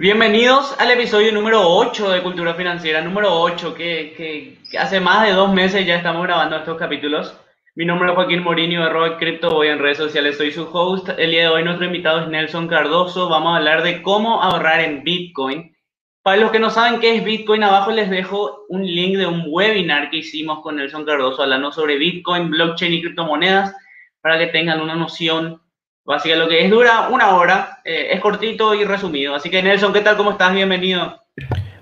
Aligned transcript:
Bienvenidos 0.00 0.74
al 0.78 0.90
episodio 0.92 1.30
número 1.30 1.60
8 1.60 2.12
de 2.12 2.22
Cultura 2.22 2.54
Financiera, 2.54 3.02
número 3.02 3.38
8, 3.38 3.74
que, 3.74 4.56
hace 4.78 4.98
más 4.98 5.26
de 5.26 5.34
dos 5.34 5.52
meses 5.52 5.84
ya 5.84 5.96
estamos 5.96 6.22
grabando 6.22 6.56
estos 6.56 6.78
capítulos. 6.78 7.38
Mi 7.74 7.84
nombre 7.84 8.08
es 8.08 8.14
Joaquín 8.14 8.42
Morini, 8.42 8.76
de 8.76 8.88
Robert 8.88 9.18
Crypto, 9.18 9.50
voy 9.50 9.68
en 9.68 9.78
redes 9.78 9.98
sociales, 9.98 10.38
soy 10.38 10.52
su 10.52 10.66
host. 10.72 11.10
El 11.18 11.32
día 11.32 11.42
de 11.42 11.48
hoy 11.48 11.64
nuestro 11.64 11.84
invitado 11.84 12.20
es 12.20 12.28
Nelson 12.28 12.66
Cardoso, 12.66 13.28
vamos 13.28 13.52
a 13.52 13.56
hablar 13.58 13.82
de 13.82 14.00
cómo 14.00 14.42
ahorrar 14.42 14.80
en 14.80 15.04
Bitcoin. 15.04 15.76
Para 16.22 16.38
los 16.38 16.50
que 16.50 16.60
no 16.60 16.70
saben 16.70 16.98
qué 16.98 17.16
es 17.16 17.22
Bitcoin, 17.22 17.62
abajo 17.62 17.90
les 17.90 18.08
dejo 18.08 18.64
un 18.70 18.86
link 18.86 19.18
de 19.18 19.26
un 19.26 19.44
webinar 19.48 20.08
que 20.08 20.16
hicimos 20.16 20.62
con 20.62 20.76
Nelson 20.76 21.04
Cardoso 21.04 21.42
hablando 21.42 21.72
sobre 21.72 21.98
Bitcoin, 21.98 22.48
blockchain 22.48 22.94
y 22.94 23.02
criptomonedas, 23.02 23.76
para 24.22 24.38
que 24.38 24.46
tengan 24.46 24.80
una 24.80 24.94
noción 24.94 25.60
Así 26.06 26.28
que 26.28 26.36
lo 26.36 26.48
que 26.48 26.64
es 26.64 26.70
dura 26.70 27.08
una 27.08 27.36
hora, 27.36 27.80
eh, 27.84 28.08
es 28.10 28.20
cortito 28.20 28.74
y 28.74 28.84
resumido. 28.84 29.34
Así 29.34 29.50
que 29.50 29.62
Nelson, 29.62 29.92
¿qué 29.92 30.00
tal? 30.00 30.16
¿Cómo 30.16 30.32
estás? 30.32 30.52
Bienvenido. 30.52 31.20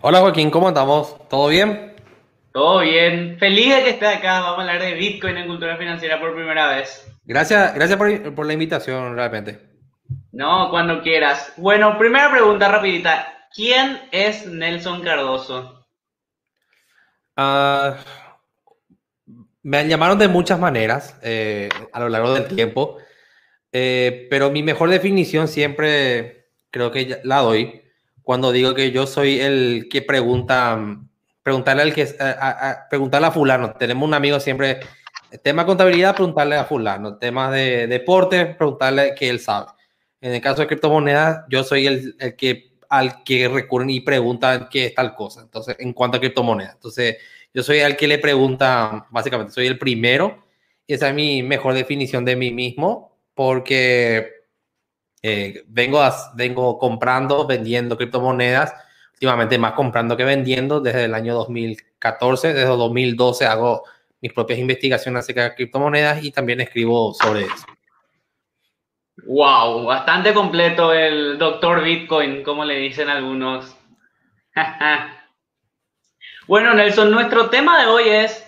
Hola 0.01 0.21
Joaquín, 0.21 0.51
¿cómo 0.51 0.69
estamos? 0.69 1.17
¿Todo 1.29 1.49
bien? 1.49 1.95
Todo 2.53 2.81
bien. 2.81 3.37
Feliz 3.39 3.75
de 3.75 3.85
que 3.85 3.91
estés 3.91 4.17
acá. 4.17 4.41
Vamos 4.41 4.59
a 4.59 4.61
hablar 4.63 4.81
de 4.81 4.95
Bitcoin 4.95 5.37
en 5.37 5.47
cultura 5.47 5.77
financiera 5.77 6.21
por 6.21 6.35
primera 6.35 6.69
vez. 6.69 7.07
Gracias, 7.25 7.75
gracias 7.75 7.99
por, 7.99 8.47
la 8.47 8.53
invitación, 8.53 9.15
realmente. 9.15 9.61
No, 10.33 10.71
cuando 10.71 11.03
quieras. 11.03 11.53
Bueno, 11.57 11.97
primera 11.99 12.31
pregunta 12.31 12.69
rapidita. 12.69 13.49
¿Quién 13.55 14.01
es 14.11 14.47
Nelson 14.47 15.03
Cardoso? 15.03 15.87
Uh, 17.37 17.95
me 19.63 19.87
llamaron 19.87 20.19
de 20.19 20.29
muchas 20.29 20.59
maneras 20.59 21.19
eh, 21.23 21.69
a 21.93 22.01
lo 22.01 22.09
largo 22.09 22.35
del 22.35 22.49
tiempo. 22.49 22.99
Eh, 23.73 24.27
pero 24.31 24.51
mi 24.51 24.63
mejor 24.63 24.91
definición 24.91 25.49
siempre 25.49 26.49
creo 26.71 26.91
que 26.91 27.21
la 27.25 27.39
doy 27.39 27.83
cuando 28.23 28.53
digo 28.53 28.75
que 28.75 28.91
yo 28.91 29.07
soy 29.07 29.41
el 29.41 29.89
que 29.91 30.03
pregunta, 30.03 30.99
preguntarle 31.43 31.83
al 31.83 31.95
que, 31.95 32.15
a, 32.21 32.87
preguntarle 32.91 33.29
a 33.29 33.31
fulano. 33.31 33.73
Tenemos 33.73 34.07
un 34.07 34.13
amigo 34.13 34.39
siempre, 34.39 34.81
tema 35.43 35.65
contabilidad, 35.65 36.15
preguntarle 36.15 36.57
a 36.57 36.67
fulano. 36.67 37.17
Temas 37.17 37.53
de 37.53 37.87
deporte, 37.87 38.45
preguntarle 38.45 39.15
que 39.15 39.31
él 39.31 39.41
sabe. 39.41 39.69
En 40.21 40.35
el 40.35 40.43
caso 40.43 40.61
de 40.61 40.67
criptomonedas, 40.67 41.45
yo 41.49 41.65
soy 41.65 41.87
el, 41.87 42.17
el 42.19 42.37
que 42.37 42.73
al 42.91 43.23
que 43.23 43.49
recurren 43.49 43.89
y 43.89 44.01
preguntan 44.01 44.69
qué 44.71 44.87
es 44.87 44.95
tal 44.95 45.15
cosa. 45.15 45.41
Entonces, 45.41 45.77
en 45.79 45.95
cuanto 45.95 46.19
a 46.19 46.21
criptomonedas. 46.21 46.75
Entonces, 46.75 47.17
yo 47.55 47.63
soy 47.63 47.79
el 47.79 47.97
que 47.97 48.09
le 48.09 48.19
pregunta, 48.19 49.07
básicamente, 49.11 49.55
soy 49.55 49.67
el 49.67 49.79
primero. 49.79 50.45
Esa 50.87 51.09
es 51.09 51.15
mi 51.15 51.43
mejor 51.43 51.73
definición 51.73 52.27
de 52.27 52.37
mí 52.37 52.51
mismo 52.51 53.08
porque 53.39 54.33
eh, 55.23 55.63
vengo, 55.69 56.03
vengo 56.35 56.77
comprando, 56.77 57.47
vendiendo 57.47 57.97
criptomonedas, 57.97 58.75
últimamente 59.13 59.57
más 59.59 59.75
comprando 59.75 60.17
que 60.17 60.25
vendiendo 60.25 60.81
desde 60.81 61.05
el 61.05 61.15
año 61.15 61.35
2014, 61.35 62.53
desde 62.53 62.67
2012 62.67 63.47
hago 63.47 63.85
mis 64.21 64.33
propias 64.33 64.59
investigaciones 64.59 65.21
acerca 65.23 65.45
de 65.45 65.55
criptomonedas 65.55 66.25
y 66.25 66.33
también 66.33 66.61
escribo 66.63 67.15
sobre 67.15 67.43
eso. 67.43 67.65
Wow, 69.25 69.85
bastante 69.85 70.35
completo 70.35 70.93
el 70.93 71.39
doctor 71.39 71.85
Bitcoin, 71.85 72.43
como 72.43 72.65
le 72.65 72.75
dicen 72.75 73.09
algunos. 73.09 73.77
bueno, 76.49 76.75
Nelson, 76.75 77.13
nuestro 77.13 77.51
tema 77.51 77.83
de 77.83 77.87
hoy 77.87 78.09
es 78.09 78.48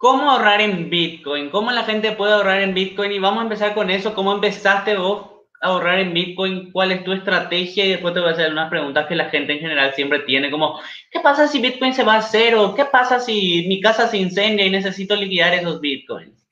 ¿Cómo 0.00 0.30
ahorrar 0.30 0.62
en 0.62 0.88
Bitcoin? 0.88 1.50
¿Cómo 1.50 1.70
la 1.72 1.84
gente 1.84 2.12
puede 2.12 2.32
ahorrar 2.32 2.62
en 2.62 2.72
Bitcoin? 2.72 3.12
Y 3.12 3.18
vamos 3.18 3.40
a 3.40 3.42
empezar 3.42 3.74
con 3.74 3.90
eso. 3.90 4.14
¿Cómo 4.14 4.32
empezaste 4.32 4.96
vos 4.96 5.26
a 5.60 5.66
ahorrar 5.66 5.98
en 5.98 6.14
Bitcoin? 6.14 6.72
¿Cuál 6.72 6.92
es 6.92 7.04
tu 7.04 7.12
estrategia? 7.12 7.84
Y 7.84 7.90
después 7.90 8.14
te 8.14 8.20
voy 8.20 8.30
a 8.30 8.32
hacer 8.32 8.50
unas 8.50 8.70
preguntas 8.70 9.06
que 9.06 9.14
la 9.14 9.28
gente 9.28 9.52
en 9.52 9.58
general 9.58 9.92
siempre 9.92 10.20
tiene, 10.20 10.50
como, 10.50 10.80
¿qué 11.10 11.20
pasa 11.20 11.46
si 11.46 11.60
Bitcoin 11.60 11.92
se 11.92 12.02
va 12.02 12.16
a 12.16 12.22
cero? 12.22 12.72
¿Qué 12.74 12.86
pasa 12.86 13.20
si 13.20 13.66
mi 13.68 13.78
casa 13.82 14.08
se 14.08 14.16
incendia 14.16 14.64
y 14.64 14.70
necesito 14.70 15.14
liquidar 15.14 15.52
esos 15.52 15.82
Bitcoins? 15.82 16.48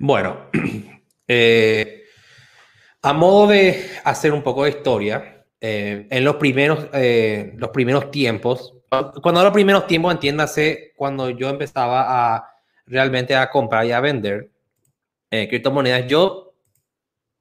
Bueno, 0.00 0.50
eh, 1.28 2.02
a 3.00 3.12
modo 3.12 3.46
de 3.46 3.90
hacer 4.02 4.32
un 4.32 4.42
poco 4.42 4.64
de 4.64 4.70
historia, 4.70 5.46
eh, 5.60 6.08
en 6.10 6.24
los 6.24 6.34
primeros, 6.34 6.88
eh, 6.94 7.52
los 7.58 7.70
primeros 7.70 8.10
tiempos, 8.10 8.74
cuando 9.22 9.42
los 9.42 9.52
primeros 9.52 9.86
tiempos, 9.86 10.12
entiéndase, 10.12 10.92
cuando 10.96 11.30
yo 11.30 11.48
empezaba 11.48 12.34
a 12.34 12.50
realmente 12.86 13.34
a 13.34 13.50
comprar 13.50 13.86
y 13.86 13.92
a 13.92 14.00
vender 14.00 14.50
eh, 15.30 15.48
criptomonedas, 15.48 16.06
yo 16.06 16.54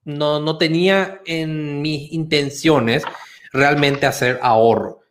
no, 0.06 0.40
no 0.40 0.58
tenía 0.58 1.22
en 1.26 1.82
mis 1.82 2.12
intenciones 2.12 3.04
realmente 3.52 4.06
hacer 4.06 4.40
ahorro, 4.42 5.02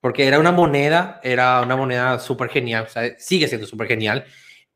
porque 0.00 0.26
era 0.26 0.38
una 0.38 0.52
moneda, 0.52 1.20
era 1.22 1.60
una 1.62 1.76
moneda 1.76 2.18
súper 2.18 2.48
genial, 2.48 2.84
o 2.86 2.90
sea, 2.90 3.18
sigue 3.18 3.48
siendo 3.48 3.66
súper 3.66 3.88
genial, 3.88 4.24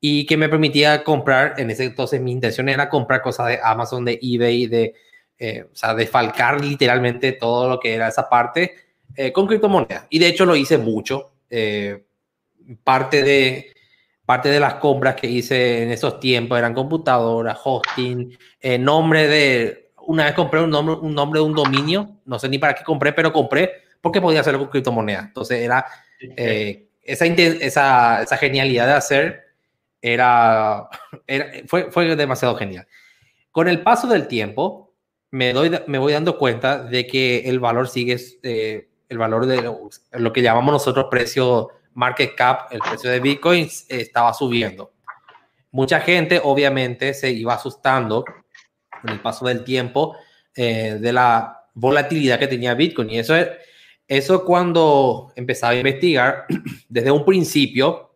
y 0.00 0.26
que 0.26 0.36
me 0.36 0.48
permitía 0.48 1.04
comprar, 1.04 1.54
en 1.58 1.70
ese 1.70 1.84
entonces 1.84 2.20
mi 2.20 2.32
intención 2.32 2.68
era 2.68 2.88
comprar 2.88 3.22
cosas 3.22 3.48
de 3.48 3.60
Amazon, 3.62 4.04
de 4.04 4.18
eBay, 4.20 4.66
de, 4.66 4.94
eh, 5.38 5.64
o 5.72 5.74
sea, 5.74 5.94
desfalcar 5.94 6.60
literalmente 6.62 7.32
todo 7.32 7.68
lo 7.68 7.80
que 7.80 7.94
era 7.94 8.08
esa 8.08 8.28
parte 8.28 8.85
eh, 9.14 9.32
con 9.32 9.46
criptomonedas. 9.46 10.06
Y 10.10 10.18
de 10.18 10.28
hecho 10.28 10.44
lo 10.44 10.56
hice 10.56 10.78
mucho. 10.78 11.32
Eh, 11.48 12.04
parte, 12.82 13.22
de, 13.22 13.72
parte 14.24 14.48
de 14.48 14.60
las 14.60 14.74
compras 14.74 15.16
que 15.16 15.26
hice 15.26 15.82
en 15.82 15.90
esos 15.90 16.18
tiempos 16.18 16.58
eran 16.58 16.74
computadoras, 16.74 17.58
hosting, 17.62 18.36
eh, 18.60 18.78
nombre 18.78 19.28
de... 19.28 19.92
Una 20.08 20.24
vez 20.24 20.34
compré 20.34 20.60
un 20.60 20.70
nombre, 20.70 20.94
un 20.94 21.14
nombre 21.14 21.40
de 21.40 21.46
un 21.46 21.54
dominio, 21.54 22.20
no 22.26 22.38
sé 22.38 22.48
ni 22.48 22.58
para 22.58 22.74
qué 22.74 22.84
compré, 22.84 23.12
pero 23.12 23.32
compré 23.32 23.72
porque 24.00 24.20
podía 24.20 24.40
hacerlo 24.40 24.60
con 24.60 24.68
criptomonedas. 24.68 25.26
Entonces 25.26 25.60
era 25.60 25.84
esa, 27.02 27.24
esa, 27.26 28.22
esa, 28.22 28.36
genialidad 28.36 28.86
de 28.86 28.92
hacer, 28.92 29.44
era, 30.00 30.88
fue, 31.66 31.90
fue 31.90 32.14
demasiado 32.14 32.54
genial. 32.54 32.86
Con 33.50 33.66
el 33.66 33.82
paso 33.82 34.06
del 34.06 34.28
tiempo, 34.28 34.86
me, 35.30 35.52
doy, 35.52 35.70
me 35.86 35.98
voy 35.98 36.12
dando 36.12 36.38
cuenta 36.38 36.82
de 36.82 37.06
que 37.06 37.48
el 37.48 37.60
valor 37.60 37.88
sigue 37.88 38.16
el 39.08 39.18
valor 39.18 39.46
de 39.46 39.62
lo, 40.12 40.32
que 40.32 40.42
llamamos 40.42 40.72
nosotros 40.72 41.06
precio 41.10 41.70
market 41.94 42.34
cap, 42.34 42.72
el 42.72 42.80
precio 42.80 43.10
de 43.10 43.20
Bitcoin 43.20 43.68
estaba 43.88 44.34
subiendo. 44.34 44.92
Mucha 45.70 46.00
gente 46.00 46.40
obviamente 46.42 47.14
se 47.14 47.30
iba 47.30 47.54
asustando 47.54 48.24
con 49.00 49.10
el 49.10 49.20
paso 49.20 49.46
del 49.46 49.64
tiempo 49.64 50.16
eh, 50.54 50.98
de 51.00 51.12
la 51.12 51.64
volatilidad 51.74 52.38
que 52.38 52.48
tenía 52.48 52.74
Bitcoin. 52.74 53.10
Y 53.10 53.18
eso, 53.18 53.34
eso 54.08 54.44
cuando 54.44 55.32
empezaba 55.36 55.72
a 55.72 55.76
investigar, 55.76 56.46
desde 56.88 57.10
un 57.10 57.24
principio, 57.24 58.14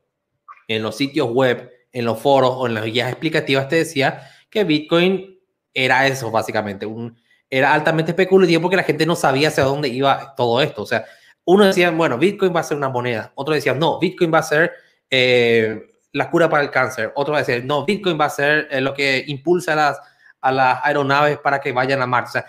en 0.69 0.83
los 0.83 0.97
sitios 0.97 1.31
web, 1.31 1.71
en 1.93 2.05
los 2.05 2.19
foros 2.21 2.53
o 2.56 2.67
en 2.67 2.75
las 2.75 2.84
guías 2.84 3.11
explicativas, 3.11 3.69
te 3.69 3.77
decía 3.77 4.31
que 4.49 4.65
Bitcoin 4.65 5.39
era 5.75 6.06
eso, 6.06 6.31
básicamente, 6.31 6.87
un, 6.87 7.21
era 7.50 7.75
altamente 7.75 8.12
especulativo 8.12 8.62
porque 8.62 8.77
la 8.77 8.84
gente 8.84 9.05
no 9.05 9.16
sabía 9.16 9.49
hacia 9.49 9.65
dónde 9.65 9.88
iba 9.88 10.34
todo 10.37 10.62
esto. 10.62 10.83
O 10.83 10.87
sea, 10.87 11.05
uno 11.44 11.66
decía, 11.66 11.91
bueno, 11.91 12.16
Bitcoin 12.16 12.55
va 12.55 12.61
a 12.61 12.65
ser 12.65 12.77
una 12.77 12.88
moneda. 12.88 13.33
Otro 13.34 13.55
decía, 13.55 13.75
no, 13.75 13.99
Bitcoin 13.99 14.33
va 14.33 14.38
a 14.38 14.43
ser 14.44 14.72
eh, 15.11 15.83
la 16.12 16.31
cura 16.31 16.49
para 16.49 16.62
el 16.62 16.71
cáncer. 16.71 17.12
Otro 17.16 17.37
decía, 17.37 17.61
no, 17.65 17.84
Bitcoin 17.84 18.19
va 18.21 18.27
a 18.27 18.31
ser 18.31 18.69
eh, 18.71 18.81
lo 18.81 18.94
que 18.94 19.25
impulsa 19.27 19.72
a 19.72 19.77
las, 19.77 20.00
a 20.41 20.53
las 20.53 20.78
aeronaves 20.84 21.38
para 21.38 21.61
que 21.61 21.72
vayan 21.72 22.00
a 22.00 22.06
Marte. 22.06 22.38
O 22.38 22.43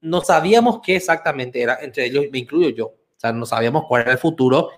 no 0.00 0.22
sabíamos 0.22 0.80
qué 0.82 0.96
exactamente 0.96 1.60
era, 1.60 1.78
entre 1.82 2.06
ellos 2.06 2.24
me 2.32 2.38
incluyo 2.38 2.70
yo. 2.70 2.86
O 2.86 3.18
sea, 3.18 3.32
no 3.32 3.44
sabíamos 3.44 3.84
cuál 3.86 4.02
era 4.02 4.12
el 4.12 4.18
futuro. 4.18 4.70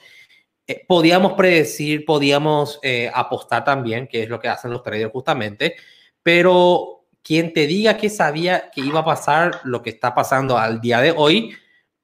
Eh, 0.67 0.85
podíamos 0.89 1.35
predecir, 1.35 2.05
podíamos 2.05 2.81
apostar 3.15 3.65
también, 3.65 4.09
que 4.09 4.25
es 4.25 4.29
lo 4.29 4.41
que 4.41 4.49
hacen 4.49 4.73
los 4.73 4.83
traders 4.83 5.13
justamente, 5.13 5.77
pero 6.21 6.98
quien 7.23 7.53
te 7.53 7.67
diga 7.67 7.97
que 7.97 8.09
sabía 8.11 8.71
que 8.71 8.81
iba 8.81 9.01
a 9.01 9.05
pasar 9.05 9.61
lo 9.65 9.83
que 9.83 9.91
está 9.91 10.15
pasando 10.15 10.57
al 10.57 10.81
día 10.81 11.01
de 11.01 11.13
hoy, 11.17 11.55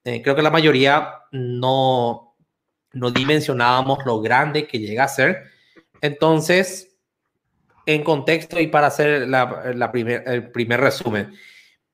eh, 0.05 0.21
creo 0.23 0.37
que 0.37 0.43
la 0.43 0.50
mayoría 0.50 1.15
no, 1.33 2.37
no 2.93 3.11
dimensionábamos 3.11 4.05
lo 4.05 4.21
grande 4.21 4.67
que 4.67 4.79
llega 4.79 5.05
a 5.05 5.09
ser. 5.09 5.44
Entonces, 6.00 6.97
en 7.87 8.03
contexto 8.03 8.61
y 8.61 8.67
para 8.67 8.88
hacer 8.88 9.29
la, 9.29 9.73
la 9.75 9.91
primer, 9.91 10.23
el 10.27 10.50
primer 10.50 10.81
resumen, 10.81 11.35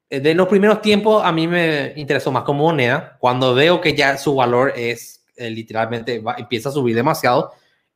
eh, 0.09 0.21
de 0.21 0.35
los 0.35 0.49
primeros 0.49 0.83
tiempos 0.83 1.23
a 1.25 1.31
mí 1.31 1.47
me 1.47 1.93
interesó 1.97 2.33
más 2.33 2.43
como 2.43 2.65
moneda. 2.65 3.17
Cuando 3.21 3.55
veo 3.55 3.81
que 3.81 3.95
ya 3.95 4.17
su 4.19 4.35
valor 4.35 4.73
es 4.77 5.25
eh, 5.37 5.49
literalmente 5.49 6.23
empieza 6.37 6.69
a 6.69 6.73
subir 6.73 6.95
demasiado, 6.95 7.53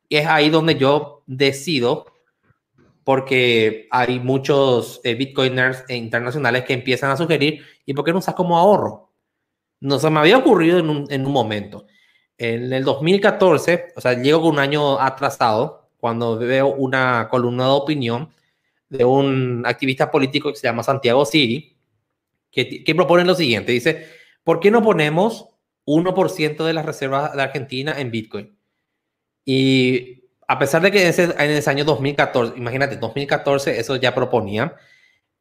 es 0.08 0.26
ahí 0.26 0.48
donde 0.48 0.76
yo 0.76 1.22
decido 1.26 2.06
porque 3.04 3.86
hay 3.90 4.18
muchos 4.18 5.00
eh, 5.04 5.14
bitcoiners 5.14 5.84
internacionales 5.90 6.64
que 6.64 6.72
empiezan 6.72 7.10
a 7.10 7.16
sugerir, 7.16 7.62
¿y 7.84 7.94
por 7.94 8.04
qué 8.04 8.12
no 8.12 8.18
usas 8.18 8.34
como 8.34 8.58
ahorro? 8.58 9.12
No 9.80 9.98
se 9.98 10.10
me 10.10 10.20
había 10.20 10.38
ocurrido 10.38 10.78
en 10.78 10.90
un, 10.90 11.06
en 11.10 11.26
un 11.26 11.32
momento. 11.32 11.86
En 12.38 12.72
el 12.72 12.84
2014, 12.84 13.92
o 13.96 14.00
sea, 14.00 14.14
llego 14.14 14.48
un 14.48 14.58
año 14.58 15.00
atrasado, 15.00 15.90
cuando 15.98 16.38
veo 16.38 16.68
una 16.68 17.28
columna 17.30 17.64
de 17.64 17.70
opinión 17.70 18.30
de 18.88 19.04
un 19.04 19.62
activista 19.66 20.10
político 20.10 20.50
que 20.50 20.56
se 20.56 20.66
llama 20.66 20.82
Santiago 20.82 21.24
Siri, 21.24 21.76
que, 22.50 22.84
que 22.84 22.94
propone 22.94 23.24
lo 23.24 23.34
siguiente, 23.34 23.72
dice, 23.72 24.06
¿por 24.42 24.60
qué 24.60 24.70
no 24.70 24.82
ponemos 24.82 25.54
1% 25.86 26.64
de 26.64 26.72
las 26.72 26.86
reservas 26.86 27.34
de 27.34 27.42
Argentina 27.42 27.94
en 27.98 28.10
Bitcoin. 28.10 28.56
Y 29.44 30.23
a 30.46 30.58
pesar 30.58 30.82
de 30.82 30.90
que 30.90 31.02
en 31.02 31.08
ese, 31.08 31.24
en 31.24 31.50
ese 31.50 31.70
año 31.70 31.84
2014, 31.84 32.54
imagínate, 32.56 32.96
2014 32.96 33.78
eso 33.78 33.96
ya 33.96 34.14
proponían, 34.14 34.72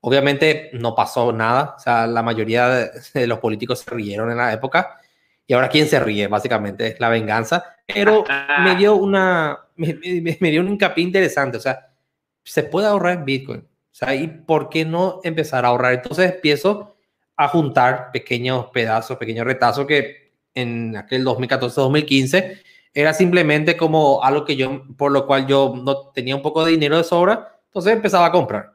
obviamente 0.01 0.69
no 0.73 0.95
pasó 0.95 1.31
nada, 1.31 1.75
o 1.77 1.79
sea, 1.79 2.07
la 2.07 2.23
mayoría 2.23 2.91
de, 3.13 3.27
los 3.27 3.39
políticos 3.39 3.79
se 3.79 3.91
rieron 3.91 4.31
en 4.31 4.37
la 4.37 4.53
época, 4.53 4.99
y 5.45 5.53
ahora 5.53 5.69
quién 5.69 5.87
se 5.87 5.99
ríe, 5.99 6.27
básicamente, 6.27 6.87
es 6.87 6.99
la 6.99 7.09
venganza, 7.09 7.75
pero 7.85 8.23
me 8.63 8.75
dio 8.75 8.95
una, 8.95 9.57
me, 9.75 9.97
me 10.39 10.51
dio 10.51 10.61
un 10.61 10.69
hincapié 10.69 11.03
interesante, 11.03 11.57
o 11.57 11.61
sea, 11.61 11.89
se 12.43 12.63
puede 12.63 12.87
ahorrar 12.87 13.19
en 13.19 13.25
Bitcoin, 13.25 13.59
o 13.61 13.95
sea, 13.95 14.15
¿y 14.15 14.27
por 14.27 14.69
qué 14.69 14.85
no 14.85 15.19
empezar 15.23 15.65
a 15.65 15.69
ahorrar? 15.69 15.93
Entonces 15.93 16.33
empiezo 16.33 16.95
a 17.35 17.47
juntar 17.47 18.11
pequeños 18.11 18.67
pedazos, 18.73 19.17
pequeños 19.17 19.45
retazos 19.45 19.85
que 19.85 20.33
en 20.53 20.95
aquel 20.95 21.25
2014-2015 21.25 22.61
era 22.93 23.13
simplemente 23.13 23.75
como 23.75 24.23
algo 24.23 24.45
que 24.45 24.55
yo, 24.55 24.83
por 24.97 25.11
lo 25.11 25.25
cual 25.25 25.47
yo 25.47 25.73
no 25.83 26.09
tenía 26.09 26.35
un 26.35 26.41
poco 26.41 26.63
de 26.63 26.71
dinero 26.71 26.97
de 26.97 27.03
sobra, 27.03 27.59
entonces 27.65 27.93
empezaba 27.93 28.27
a 28.27 28.31
comprar 28.31 28.73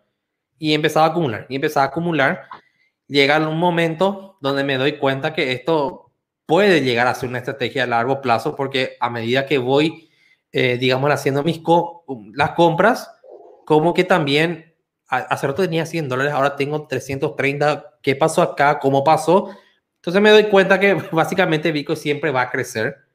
y 0.59 0.75
empezaba 0.75 1.06
a 1.06 1.11
acumular 1.11 1.47
y 1.49 1.56
empezaba 1.56 1.85
a 1.85 1.88
acumular. 1.88 2.43
Llega 3.06 3.38
un 3.38 3.59
momento 3.59 4.37
donde 4.41 4.65
me 4.65 4.76
doy 4.76 4.99
cuenta 4.99 5.32
que 5.32 5.53
esto 5.53 6.11
puede 6.47 6.82
llegar 6.82 7.06
a 7.06 7.15
ser 7.15 7.29
una 7.29 7.38
estrategia 7.38 7.85
a 7.85 7.87
largo 7.87 8.20
plazo 8.20 8.56
porque 8.56 8.97
a 9.00 9.09
medida 9.09 9.47
que 9.47 9.59
voy, 9.59 10.11
eh, 10.53 10.79
digamos, 10.79 11.11
haciendo 11.11 11.44
mis 11.44 11.61
las 12.35 12.50
compras, 12.53 13.11
como 13.65 13.94
que 13.94 14.05
también 14.05 14.75
hace 15.09 15.47
rato 15.47 15.62
tenía 15.62 15.87
100 15.87 16.09
dólares, 16.09 16.32
ahora 16.32 16.56
tengo 16.56 16.87
330. 16.87 17.99
¿Qué 18.03 18.17
pasó 18.17 18.43
acá? 18.43 18.79
¿Cómo 18.79 19.05
pasó? 19.05 19.50
Entonces 19.97 20.20
me 20.20 20.31
doy 20.31 20.44
cuenta 20.44 20.81
que 20.81 20.94
básicamente 21.12 21.73
Bitcoin 21.73 21.97
siempre 21.97 22.31
va 22.31 22.43
a 22.43 22.50
crecer 22.50 23.07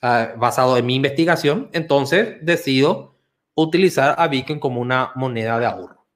basado 0.00 0.76
en 0.76 0.86
mi 0.86 0.94
investigación, 0.94 1.68
entonces 1.72 2.36
decido 2.42 3.16
utilizar 3.54 4.14
a 4.18 4.28
Bitcoin 4.28 4.60
como 4.60 4.80
una 4.80 5.12
moneda 5.14 5.58
de 5.58 5.66
ahorro. 5.66 6.06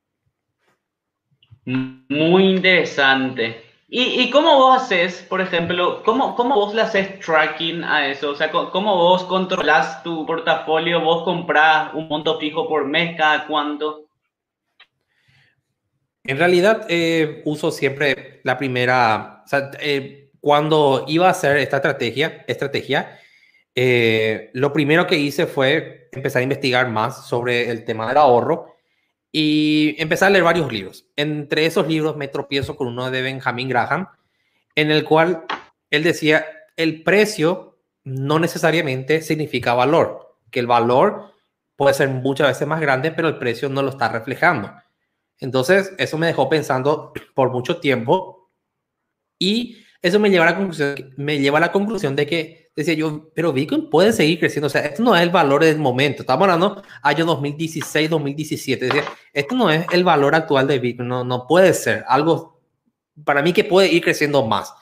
Muy 1.64 2.44
interesante. 2.44 3.64
¿Y, 3.88 4.22
y 4.22 4.30
cómo 4.30 4.56
vos 4.56 4.82
haces, 4.82 5.26
por 5.28 5.40
ejemplo, 5.40 6.02
cómo, 6.04 6.36
cómo 6.36 6.54
vos 6.54 6.74
le 6.74 6.82
haces 6.82 7.18
tracking 7.18 7.82
a 7.82 8.06
eso? 8.06 8.30
O 8.30 8.34
sea, 8.36 8.50
¿cómo 8.50 8.96
vos 8.96 9.24
controlas 9.24 10.02
tu 10.04 10.24
portafolio? 10.24 11.00
¿Vos 11.00 11.24
compras 11.24 11.92
un 11.94 12.06
monto 12.06 12.38
fijo 12.38 12.68
por 12.68 12.86
mes 12.86 13.16
cada 13.16 13.48
cuánto? 13.48 14.06
En 16.22 16.38
realidad, 16.38 16.86
eh, 16.88 17.42
uso 17.44 17.72
siempre 17.72 18.40
la 18.44 18.56
primera, 18.58 19.42
o 19.44 19.48
sea, 19.48 19.72
eh, 19.80 20.30
cuando 20.40 21.04
iba 21.08 21.26
a 21.26 21.30
hacer 21.30 21.56
esta 21.56 21.76
estrategia, 21.78 22.44
estrategia 22.46 23.18
eh, 23.82 24.50
lo 24.52 24.74
primero 24.74 25.06
que 25.06 25.16
hice 25.16 25.46
fue 25.46 26.10
empezar 26.12 26.40
a 26.40 26.42
investigar 26.42 26.90
más 26.90 27.26
sobre 27.26 27.70
el 27.70 27.86
tema 27.86 28.06
del 28.06 28.18
ahorro 28.18 28.76
y 29.32 29.94
empezar 29.96 30.26
a 30.26 30.30
leer 30.32 30.44
varios 30.44 30.70
libros. 30.70 31.06
Entre 31.16 31.64
esos 31.64 31.88
libros 31.88 32.14
me 32.14 32.28
tropiezo 32.28 32.76
con 32.76 32.88
uno 32.88 33.10
de 33.10 33.22
Benjamin 33.22 33.70
Graham, 33.70 34.06
en 34.74 34.90
el 34.90 35.02
cual 35.02 35.46
él 35.88 36.02
decía, 36.02 36.44
el 36.76 37.02
precio 37.02 37.78
no 38.04 38.38
necesariamente 38.38 39.22
significa 39.22 39.72
valor, 39.72 40.36
que 40.50 40.60
el 40.60 40.66
valor 40.66 41.32
puede 41.74 41.94
ser 41.94 42.10
muchas 42.10 42.48
veces 42.48 42.68
más 42.68 42.82
grande, 42.82 43.12
pero 43.12 43.28
el 43.28 43.38
precio 43.38 43.70
no 43.70 43.80
lo 43.80 43.88
está 43.88 44.10
reflejando. 44.10 44.74
Entonces, 45.38 45.94
eso 45.96 46.18
me 46.18 46.26
dejó 46.26 46.50
pensando 46.50 47.14
por 47.34 47.50
mucho 47.50 47.80
tiempo 47.80 48.50
y 49.38 49.78
eso 50.02 50.18
me 50.18 50.28
lleva 50.28 50.44
a 50.44 50.50
la 50.50 50.56
conclusión, 50.58 51.14
me 51.16 51.38
lleva 51.38 51.56
a 51.56 51.62
la 51.62 51.72
conclusión 51.72 52.14
de 52.14 52.26
que 52.26 52.59
decía 52.74 52.94
yo, 52.94 53.30
pero 53.34 53.52
Bitcoin 53.52 53.90
puede 53.90 54.12
seguir 54.12 54.38
creciendo. 54.38 54.66
O 54.66 54.70
sea, 54.70 54.82
esto 54.82 55.02
no 55.02 55.14
es 55.14 55.22
el 55.22 55.30
valor 55.30 55.64
del 55.64 55.78
momento. 55.78 56.22
Estamos 56.22 56.44
hablando 56.44 56.82
año 57.02 57.24
2016, 57.24 58.10
2017. 58.10 58.86
Decía, 58.86 59.04
esto 59.32 59.54
no 59.54 59.70
es 59.70 59.86
el 59.92 60.04
valor 60.04 60.34
actual 60.34 60.66
de 60.66 60.78
Bitcoin. 60.78 61.08
No, 61.08 61.24
no 61.24 61.46
puede 61.46 61.74
ser 61.74 62.04
algo 62.08 62.60
para 63.24 63.42
mí 63.42 63.52
que 63.52 63.64
puede 63.64 63.88
ir 63.92 64.02
creciendo 64.02 64.46
más. 64.46 64.74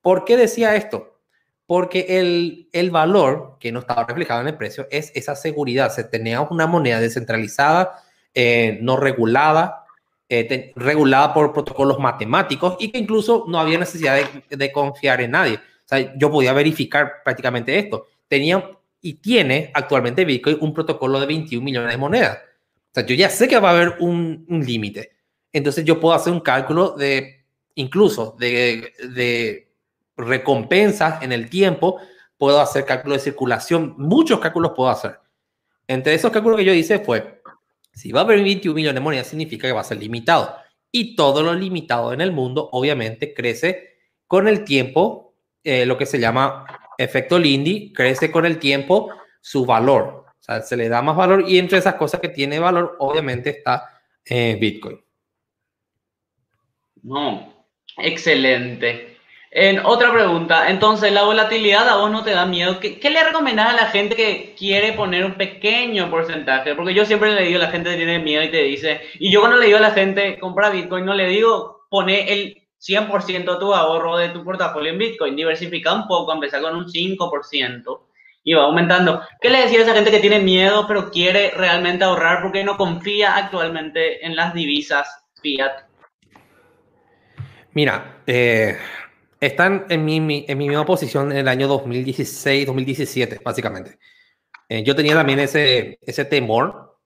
¿Por 0.00 0.24
qué 0.24 0.36
decía 0.36 0.76
esto? 0.76 1.18
Porque 1.66 2.06
el, 2.08 2.68
el 2.72 2.90
valor 2.90 3.56
que 3.60 3.70
no 3.70 3.80
estaba 3.80 4.04
reflejado 4.04 4.40
en 4.40 4.48
el 4.48 4.56
precio 4.56 4.86
es 4.90 5.12
esa 5.14 5.36
seguridad. 5.36 5.92
Se 5.92 6.04
tenía 6.04 6.40
una 6.40 6.66
moneda 6.66 7.00
descentralizada, 7.00 8.02
eh, 8.34 8.78
no 8.82 8.96
regulada, 8.96 9.84
eh, 10.28 10.72
regulada 10.76 11.32
por 11.32 11.52
protocolos 11.52 11.98
matemáticos 11.98 12.76
y 12.78 12.90
que 12.90 12.98
incluso 12.98 13.44
no 13.48 13.58
había 13.60 13.78
necesidad 13.78 14.16
de, 14.16 14.56
de 14.56 14.72
confiar 14.72 15.20
en 15.20 15.32
nadie. 15.32 15.60
Sea, 15.90 16.16
yo 16.16 16.30
podía 16.30 16.52
verificar 16.52 17.22
prácticamente 17.24 17.76
esto. 17.78 18.06
Tenía 18.28 18.70
y 19.00 19.14
tiene 19.14 19.70
actualmente 19.74 20.24
Bitcoin 20.24 20.58
un 20.60 20.72
protocolo 20.72 21.18
de 21.18 21.26
21 21.26 21.64
millones 21.64 21.90
de 21.90 21.96
monedas. 21.96 22.38
O 22.38 22.94
sea, 22.94 23.04
yo 23.06 23.14
ya 23.14 23.28
sé 23.28 23.48
que 23.48 23.58
va 23.58 23.70
a 23.70 23.72
haber 23.72 23.96
un, 23.98 24.44
un 24.48 24.64
límite. 24.64 25.12
Entonces 25.52 25.84
yo 25.84 25.98
puedo 25.98 26.14
hacer 26.14 26.32
un 26.32 26.40
cálculo 26.40 26.90
de, 26.96 27.44
incluso 27.74 28.36
de, 28.38 28.92
de 29.14 29.72
recompensas 30.16 31.22
en 31.22 31.32
el 31.32 31.50
tiempo, 31.50 31.98
puedo 32.36 32.60
hacer 32.60 32.84
cálculo 32.84 33.14
de 33.14 33.20
circulación, 33.20 33.94
muchos 33.98 34.38
cálculos 34.38 34.72
puedo 34.76 34.90
hacer. 34.90 35.18
Entre 35.88 36.14
esos 36.14 36.30
cálculos 36.30 36.58
que 36.58 36.64
yo 36.64 36.72
hice 36.72 37.00
fue, 37.00 37.42
si 37.92 38.12
va 38.12 38.20
a 38.20 38.24
haber 38.24 38.42
21 38.42 38.74
millones 38.74 38.94
de 38.94 39.00
monedas, 39.00 39.26
significa 39.26 39.66
que 39.66 39.72
va 39.72 39.80
a 39.80 39.84
ser 39.84 39.98
limitado. 39.98 40.54
Y 40.92 41.16
todo 41.16 41.42
lo 41.42 41.54
limitado 41.54 42.12
en 42.12 42.20
el 42.20 42.32
mundo, 42.32 42.68
obviamente, 42.72 43.34
crece 43.34 43.98
con 44.26 44.46
el 44.46 44.64
tiempo, 44.64 45.29
eh, 45.64 45.86
lo 45.86 45.96
que 45.98 46.06
se 46.06 46.18
llama 46.18 46.64
efecto 46.98 47.38
Lindy, 47.38 47.92
crece 47.92 48.30
con 48.30 48.44
el 48.44 48.58
tiempo 48.58 49.10
su 49.40 49.64
valor. 49.64 50.26
O 50.28 50.42
sea, 50.42 50.62
se 50.62 50.76
le 50.76 50.88
da 50.88 51.02
más 51.02 51.16
valor 51.16 51.44
y 51.46 51.58
entre 51.58 51.78
esas 51.78 51.94
cosas 51.94 52.20
que 52.20 52.28
tiene 52.28 52.58
valor, 52.58 52.96
obviamente, 52.98 53.50
está 53.50 54.00
eh, 54.24 54.56
Bitcoin. 54.60 55.00
No, 57.02 57.66
excelente. 57.96 59.16
En 59.52 59.80
otra 59.80 60.12
pregunta, 60.12 60.70
entonces, 60.70 61.10
¿la 61.10 61.24
volatilidad 61.24 61.88
a 61.88 61.96
vos 61.96 62.10
no 62.10 62.22
te 62.22 62.30
da 62.30 62.46
miedo? 62.46 62.78
¿Qué, 62.78 63.00
qué 63.00 63.10
le 63.10 63.24
recomendás 63.24 63.70
a 63.70 63.84
la 63.84 63.86
gente 63.86 64.14
que 64.14 64.54
quiere 64.56 64.92
poner 64.92 65.24
un 65.24 65.34
pequeño 65.34 66.08
porcentaje? 66.08 66.76
Porque 66.76 66.94
yo 66.94 67.04
siempre 67.04 67.34
le 67.34 67.46
digo 67.46 67.58
a 67.58 67.64
la 67.64 67.70
gente 67.70 67.90
que 67.90 67.96
tiene 67.96 68.20
miedo 68.20 68.44
y 68.44 68.50
te 68.50 68.62
dice, 68.62 69.00
y 69.18 69.32
yo 69.32 69.40
cuando 69.40 69.58
le 69.58 69.66
digo 69.66 69.78
a 69.78 69.82
la 69.82 69.90
gente, 69.90 70.38
compra 70.38 70.70
Bitcoin, 70.70 71.04
no 71.04 71.14
le 71.14 71.26
digo, 71.26 71.86
pone 71.90 72.32
el 72.32 72.59
100% 72.80 73.52
de 73.52 73.58
tu 73.58 73.74
ahorro 73.74 74.16
de 74.16 74.30
tu 74.30 74.42
portafolio 74.42 74.92
en 74.92 74.98
Bitcoin, 74.98 75.36
diversifica 75.36 75.92
un 75.92 76.06
poco, 76.06 76.32
empezar 76.32 76.62
con 76.62 76.76
un 76.76 76.86
5% 76.86 78.00
y 78.42 78.54
va 78.54 78.64
aumentando. 78.64 79.22
¿Qué 79.40 79.50
le 79.50 79.62
decía 79.62 79.80
a 79.80 79.82
esa 79.82 79.94
gente 79.94 80.10
que 80.10 80.20
tiene 80.20 80.40
miedo 80.40 80.86
pero 80.88 81.10
quiere 81.10 81.50
realmente 81.50 82.04
ahorrar 82.04 82.42
porque 82.42 82.64
no 82.64 82.76
confía 82.76 83.36
actualmente 83.36 84.24
en 84.24 84.34
las 84.34 84.54
divisas 84.54 85.26
fiat? 85.42 85.84
Mira, 87.72 88.22
eh, 88.26 88.76
están 89.40 89.86
en 89.88 90.04
mi, 90.04 90.16
en 90.48 90.58
mi 90.58 90.68
misma 90.68 90.86
posición 90.86 91.32
en 91.32 91.38
el 91.38 91.48
año 91.48 91.68
2016, 91.68 92.66
2017, 92.66 93.40
básicamente. 93.44 93.98
Eh, 94.68 94.82
yo 94.82 94.96
tenía 94.96 95.14
también 95.14 95.38
ese, 95.38 95.98
ese 96.02 96.24
temor 96.24 96.98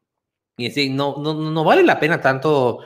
y 0.56 0.68
decir, 0.68 0.90
no, 0.92 1.16
no, 1.18 1.34
no 1.34 1.64
vale 1.64 1.82
la 1.82 1.98
pena 1.98 2.20
tanto 2.20 2.80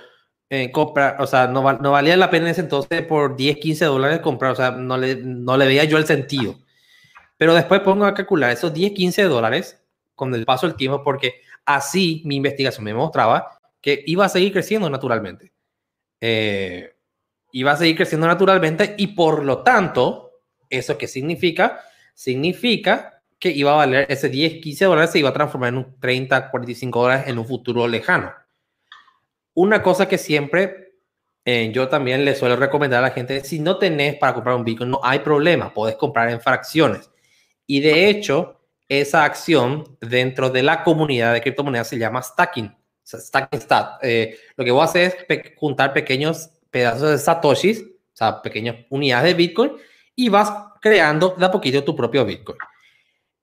eh, 0.51 0.71
comprar, 0.73 1.21
o 1.21 1.27
sea, 1.27 1.47
no, 1.47 1.73
no 1.75 1.91
valía 1.93 2.17
la 2.17 2.31
pena 2.31 2.47
en 2.47 2.53
ese 2.53 2.63
entonces 2.63 3.03
por 3.03 3.37
10, 3.37 3.59
15 3.59 3.85
dólares 3.85 4.21
comprar, 4.21 4.53
o 4.53 4.57
sea, 4.57 4.71
no 4.71 4.97
le, 4.97 5.17
no 5.17 5.57
le 5.57 5.67
veía 5.67 5.85
yo 5.85 5.99
el 5.99 6.07
sentido. 6.07 6.57
Pero 7.37 7.55
después 7.55 7.81
pongo 7.81 8.05
a 8.07 8.15
calcular 8.15 8.51
esos 8.51 8.73
10, 8.73 8.93
15 8.93 9.25
dólares 9.25 9.83
con 10.15 10.35
el 10.35 10.45
paso 10.45 10.67
del 10.67 10.77
tiempo, 10.77 11.03
porque 11.05 11.43
así 11.65 12.23
mi 12.25 12.37
investigación 12.37 12.85
me 12.85 12.95
mostraba 12.95 13.59
que 13.81 14.03
iba 14.07 14.25
a 14.25 14.29
seguir 14.29 14.53
creciendo 14.53 14.91
naturalmente. 14.91 15.53
Eh, 16.21 16.95
va 17.65 17.73
a 17.73 17.77
seguir 17.77 17.97
creciendo 17.97 18.27
naturalmente 18.27 18.95
y 18.99 19.09
por 19.09 19.45
lo 19.45 19.63
tanto, 19.63 20.41
¿eso 20.69 20.99
qué 20.99 21.07
significa? 21.07 21.81
Significa 22.15 23.23
que 23.39 23.51
iba 23.51 23.73
a 23.73 23.77
valer 23.77 24.07
ese 24.09 24.29
10, 24.29 24.61
15 24.63 24.85
dólares, 24.87 25.11
se 25.11 25.21
iba 25.21 25.29
a 25.29 25.33
transformar 25.33 25.69
en 25.69 25.79
un 25.79 26.01
30, 26.01 26.51
45 26.51 27.03
dólares 27.03 27.29
en 27.29 27.39
un 27.39 27.47
futuro 27.47 27.87
lejano. 27.87 28.33
Una 29.61 29.83
cosa 29.83 30.07
que 30.07 30.19
siempre 30.19 30.95
eh, 31.45 31.73
yo 31.75 31.89
también 31.89 32.25
le 32.25 32.37
suelo 32.37 32.55
recomendar 32.55 33.01
a 33.01 33.09
la 33.09 33.11
gente, 33.11 33.43
si 33.43 33.59
no 33.59 33.77
tenés 33.77 34.15
para 34.15 34.33
comprar 34.33 34.55
un 34.55 34.63
Bitcoin, 34.63 34.89
no 34.89 35.01
hay 35.03 35.19
problema, 35.19 35.75
podés 35.75 35.97
comprar 35.97 36.31
en 36.31 36.41
fracciones. 36.41 37.11
Y 37.67 37.81
de 37.81 38.09
hecho, 38.09 38.61
esa 38.89 39.25
acción 39.25 39.99
dentro 40.01 40.51
de 40.51 40.63
la 40.63 40.85
comunidad 40.85 41.33
de 41.33 41.41
criptomonedas 41.41 41.89
se 41.89 41.99
llama 41.99 42.23
stacking. 42.23 42.73
Stacking 43.05 43.61
stat. 43.61 43.99
Eh, 44.01 44.39
lo 44.57 44.65
que 44.65 44.71
voy 44.71 44.83
a 44.83 44.85
hacer 44.85 45.27
es 45.29 45.53
juntar 45.57 45.93
pequeños 45.93 46.51
pedazos 46.71 47.11
de 47.11 47.19
satoshis, 47.19 47.81
o 47.81 48.17
sea, 48.17 48.41
pequeñas 48.41 48.77
unidades 48.91 49.27
de 49.27 49.35
Bitcoin, 49.35 49.73
y 50.15 50.29
vas 50.29 50.53
creando 50.81 51.35
de 51.37 51.47
a 51.47 51.51
poquito 51.51 51.83
tu 51.83 51.97
propio 51.97 52.25
Bitcoin. 52.25 52.59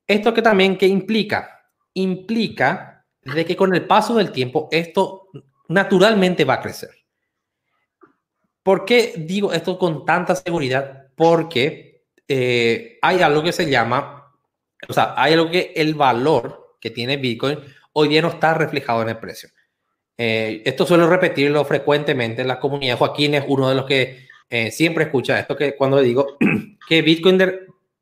¿Esto 0.07 0.34
que 0.34 0.41
también 0.41 0.77
qué 0.77 0.88
implica? 0.88 1.67
Implica 1.93 3.05
de 3.22 3.43
que 3.43 3.57
con 3.57 3.75
el 3.75 3.86
paso 3.86 4.15
del 4.15 4.31
tiempo 4.31 4.69
esto 4.72 5.27
naturalmente 5.67 6.45
va 6.45 6.55
a 6.55 6.62
crecer. 6.62 6.91
¿Por 8.65 8.84
qué 8.84 9.13
digo 9.15 9.53
esto 9.53 9.77
con 9.77 10.05
tanta 10.05 10.36
seguridad? 10.36 11.07
Porque 11.15 12.05
eh, 12.27 12.98
hay 13.01 13.22
algo 13.22 13.43
que 13.43 13.51
se 13.51 13.69
llama, 13.69 14.34
o 14.88 14.93
sea, 14.93 15.13
hay 15.15 15.34
algo 15.34 15.51
que 15.51 15.74
el 15.75 15.93
valor 15.93 16.77
que 16.81 16.89
tiene 16.89 17.17
Bitcoin 17.17 17.60
hoy 17.93 18.07
día 18.07 18.24
no 18.24 18.29
está 18.29 18.55
reflejado 18.55 19.03
en 19.03 19.10
el 19.10 19.17
precio. 19.19 19.50
Eh, 20.17 20.63
esto 20.65 20.86
suelo 20.86 21.07
repetirlo 21.07 21.63
frecuentemente 21.65 22.41
en 22.41 22.48
la 22.48 22.60
comunidad. 22.60 22.98
Joaquín 22.98 23.36
es 23.36 23.43
uno 23.48 23.69
de 23.69 23.75
los 23.75 23.86
que 23.86 24.27
eh, 24.50 24.72
siempre 24.72 25.03
escucha 25.03 25.39
esto, 25.39 25.55
que 25.55 25.75
cuando 25.75 26.01
digo 26.01 26.38
que 26.89 27.01
Bitcoin 27.01 27.39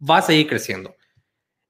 va 0.10 0.20
a 0.20 0.22
seguir 0.22 0.48
creciendo. 0.48 0.96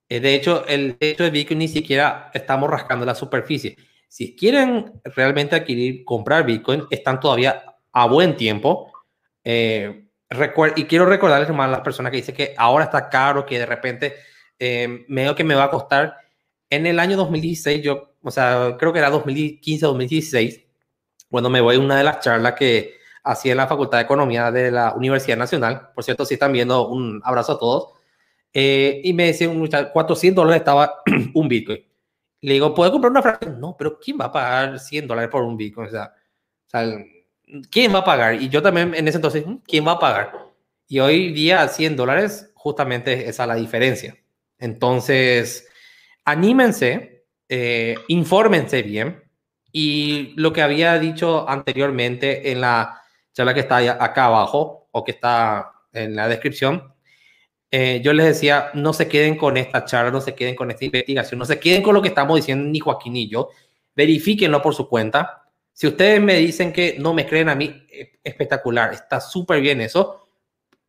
de 0.07 0.35
hecho, 0.35 0.67
el 0.67 0.97
hecho 1.00 1.23
de 1.23 1.31
Bitcoin 1.31 1.59
ni 1.59 1.67
siquiera 1.67 2.29
estamos 2.33 2.69
rascando 2.69 3.05
la 3.05 3.15
superficie. 3.15 3.75
Si 4.13 4.36
quieren 4.36 5.01
realmente 5.15 5.55
adquirir, 5.55 6.05
comprar 6.05 6.46
Bitcoin, 6.46 6.84
están 6.91 7.20
todavía 7.20 7.63
a 7.91 8.05
buen 8.05 8.38
tiempo. 8.38 8.91
Eh, 9.43 10.05
y 10.75 10.84
quiero 10.84 11.08
recordarles 11.08 11.50
a 11.50 11.67
las 11.67 11.82
personas 11.82 12.12
que 12.12 12.17
dicen 12.17 12.36
que 12.36 12.53
ahora 12.55 12.84
está 12.84 13.10
caro, 13.10 13.43
que 13.43 13.58
de 13.58 13.65
repente 13.65 14.13
eh, 14.60 15.03
medio 15.08 15.34
que 15.34 15.43
me 15.43 15.55
va 15.55 15.63
a 15.63 15.72
costar. 15.72 16.15
En 16.70 16.86
el 16.86 17.00
año 17.00 17.17
2016, 17.17 17.82
yo, 17.82 18.13
o 18.22 18.29
sea, 18.29 18.75
creo 18.77 18.93
que 18.93 19.00
era 19.00 19.10
2015, 19.10 19.84
2016, 19.84 20.63
cuando 21.32 21.50
me 21.50 21.60
voy 21.60 21.77
a 21.77 21.79
una 21.79 21.98
de 21.98 22.03
las 22.03 22.20
charlas 22.20 22.53
que 22.53 22.93
hacía 23.24 23.53
en 23.53 23.58
la 23.58 23.65
Facultad 23.65 23.98
de 23.98 24.03
Economía 24.03 24.51
de 24.51 24.70
la 24.70 24.93
Universidad 24.93 25.38
Nacional. 25.38 25.89
Por 25.96 26.03
cierto, 26.03 26.24
si 26.24 26.36
están 26.36 26.53
viendo, 26.53 26.88
un 26.88 27.20
abrazo 27.24 27.53
a 27.53 27.58
todos. 27.58 27.93
Eh, 28.53 29.01
y 29.03 29.12
me 29.13 29.25
decían, 29.25 29.60
400 29.91 30.39
dólares 30.39 30.62
estaba 30.62 31.01
un 31.34 31.48
Bitcoin. 31.48 31.92
Le 32.43 32.55
digo, 32.55 32.73
¿puedo 32.73 32.91
comprar 32.91 33.09
una 33.09 33.21
fracción? 33.21 33.57
No, 33.57 33.73
pero 33.77 33.97
¿quién 33.97 34.17
va 34.19 34.25
a 34.25 34.31
pagar 34.31 34.77
100 34.77 35.07
dólares 35.07 35.29
por 35.31 35.43
un 35.43 35.55
Bitcoin? 35.55 35.88
O 35.88 35.89
sea, 35.89 36.13
o 36.13 36.69
sea 36.69 37.05
¿quién 37.71 37.95
va 37.95 38.00
a 38.00 38.03
pagar? 38.03 38.35
Y 38.35 38.50
yo 38.50 38.62
también 38.62 38.93
en 38.93 39.07
ese 39.07 39.17
entonces, 39.17 39.47
mm, 39.47 39.55
¿quién 39.65 39.88
va 39.88 39.93
a 39.93 40.00
pagar? 40.00 40.33
Y 40.89 41.00
hoy 41.00 41.31
día 41.31 41.65
100 41.69 41.95
dólares, 41.95 42.51
justamente 42.53 43.29
esa 43.29 43.43
es 43.43 43.47
la 43.47 43.55
diferencia. 43.55 44.17
Entonces, 44.59 45.69
anímense, 46.25 47.25
eh, 47.47 47.95
infórmense 48.09 48.83
bien. 48.83 49.23
Y 49.71 50.33
lo 50.35 50.51
que 50.51 50.62
había 50.62 51.00
dicho 51.00 51.47
anteriormente 51.50 52.51
en 52.51 52.59
la 52.59 53.01
charla 53.31 53.53
que 53.53 53.62
está 53.62 53.77
acá 54.03 54.25
abajo 54.25 54.89
o 54.91 55.03
que 55.05 55.12
está 55.12 55.71
en 55.93 56.13
la 56.13 56.27
descripción, 56.27 56.92
eh, 57.75 58.01
yo 58.03 58.13
les 58.13 58.27
decía, 58.27 58.69
no 58.75 58.93
se 58.93 59.07
queden 59.07 59.35
con 59.35 59.57
esta 59.57 59.83
charla, 59.83 60.11
no 60.11 60.21
se 60.21 60.35
queden 60.35 60.55
con 60.55 60.69
esta 60.69 60.85
investigación, 60.85 61.39
no 61.39 61.45
se 61.45 61.59
queden 61.59 61.81
con 61.81 61.95
lo 61.95 62.03
que 62.03 62.09
estamos 62.09 62.35
diciendo 62.35 62.69
ni 62.69 62.79
Joaquín 62.79 63.13
ni 63.13 63.27
yo, 63.27 63.49
verifíquenlo 63.95 64.61
por 64.61 64.75
su 64.75 64.87
cuenta, 64.87 65.43
si 65.73 65.87
ustedes 65.87 66.21
me 66.21 66.35
dicen 66.35 66.71
que 66.71 66.97
no 66.99 67.15
me 67.15 67.25
creen 67.25 67.49
a 67.49 67.55
mí, 67.55 67.83
eh, 67.91 68.19
espectacular, 68.23 68.93
está 68.93 69.19
súper 69.19 69.59
bien 69.59 69.81
eso. 69.81 70.27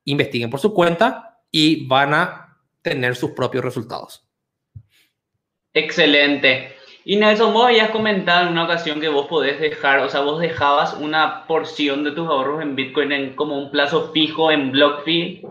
Investiguen 0.04 0.50
por 0.50 0.60
su 0.60 0.74
cuenta 0.74 1.40
y 1.50 1.86
van 1.86 2.12
a 2.12 2.58
tener 2.82 3.16
sus 3.16 3.30
propios 3.30 3.64
resultados. 3.64 4.28
Excelente. 5.72 6.76
Y 7.06 7.16
Nelson, 7.16 7.54
vos 7.54 7.66
habías 7.66 7.90
comentado 7.90 8.46
en 8.46 8.52
una 8.52 8.64
ocasión 8.64 9.00
que 9.00 9.08
vos 9.08 9.26
podés 9.26 9.58
dejar, 9.58 10.00
o 10.00 10.08
sea, 10.10 10.20
vos 10.20 10.40
dejabas 10.40 10.94
una 10.94 11.46
porción 11.46 12.04
de 12.04 12.12
tus 12.12 12.28
ahorros 12.28 12.62
en 12.62 12.76
Bitcoin 12.76 13.12
en 13.12 13.34
como 13.34 13.58
un 13.58 13.70
plazo 13.70 14.12
fijo 14.12 14.50
en 14.50 14.70
BlockFi. 14.70 15.42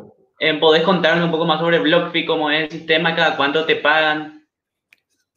Eh, 0.46 0.54
¿Podés 0.56 0.84
contarnos 0.84 1.24
un 1.24 1.32
poco 1.32 1.46
más 1.46 1.62
sobre 1.62 1.80
BlockFi, 1.80 2.26
cómo 2.26 2.52
es 2.52 2.64
el 2.64 2.70
sistema, 2.70 3.16
cada 3.16 3.38
cuánto 3.38 3.66
te 3.66 3.78
pagan? 3.78 4.46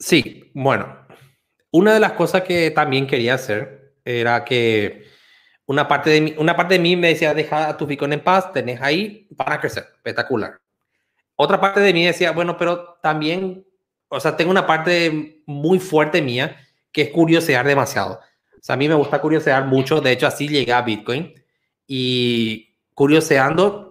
Sí, 0.01 0.51
bueno, 0.53 1.07
una 1.71 1.95
de 1.95 2.01
las 2.01 2.15
cosas 2.15 2.43
que 2.43 2.73
también 2.73 3.07
quería 3.07 3.35
hacer 3.35 3.95
era 4.05 4.45
que 4.45 5.05
una 5.65 5.87
parte 5.87 6.11
de 6.11 6.21
mí, 6.21 6.35
una 6.39 6.57
parte 6.57 6.75
de 6.75 6.81
mí 6.81 6.97
me 6.97 7.11
decía, 7.11 7.35
deja 7.35 7.69
a 7.69 7.77
Bitcoin 7.77 8.15
en 8.15 8.21
paz, 8.25 8.53
tenés 8.53 8.83
ahí, 8.83 9.29
para 9.37 9.61
crecer, 9.61 9.85
espectacular. 9.95 10.59
Otra 11.37 11.61
parte 11.61 11.79
de 11.79 11.93
mí 11.93 12.05
decía, 12.05 12.33
bueno, 12.33 12.57
pero 12.59 12.99
también, 13.01 13.65
o 14.09 14.19
sea, 14.19 14.37
tengo 14.37 14.51
una 14.51 14.67
parte 14.67 15.41
muy 15.47 15.79
fuerte 15.79 16.21
mía 16.21 16.57
que 16.91 17.03
es 17.03 17.11
curiosear 17.11 17.65
demasiado. 17.65 18.15
O 18.59 18.61
sea, 18.61 18.75
a 18.75 18.77
mí 18.77 18.89
me 18.89 18.97
gusta 18.97 19.21
curiosear 19.21 19.67
mucho, 19.67 20.01
de 20.01 20.11
hecho 20.11 20.27
así 20.27 20.49
llegué 20.49 20.73
a 20.73 20.83
Bitcoin 20.83 21.33
y 21.87 22.75
curioseando 22.93 23.86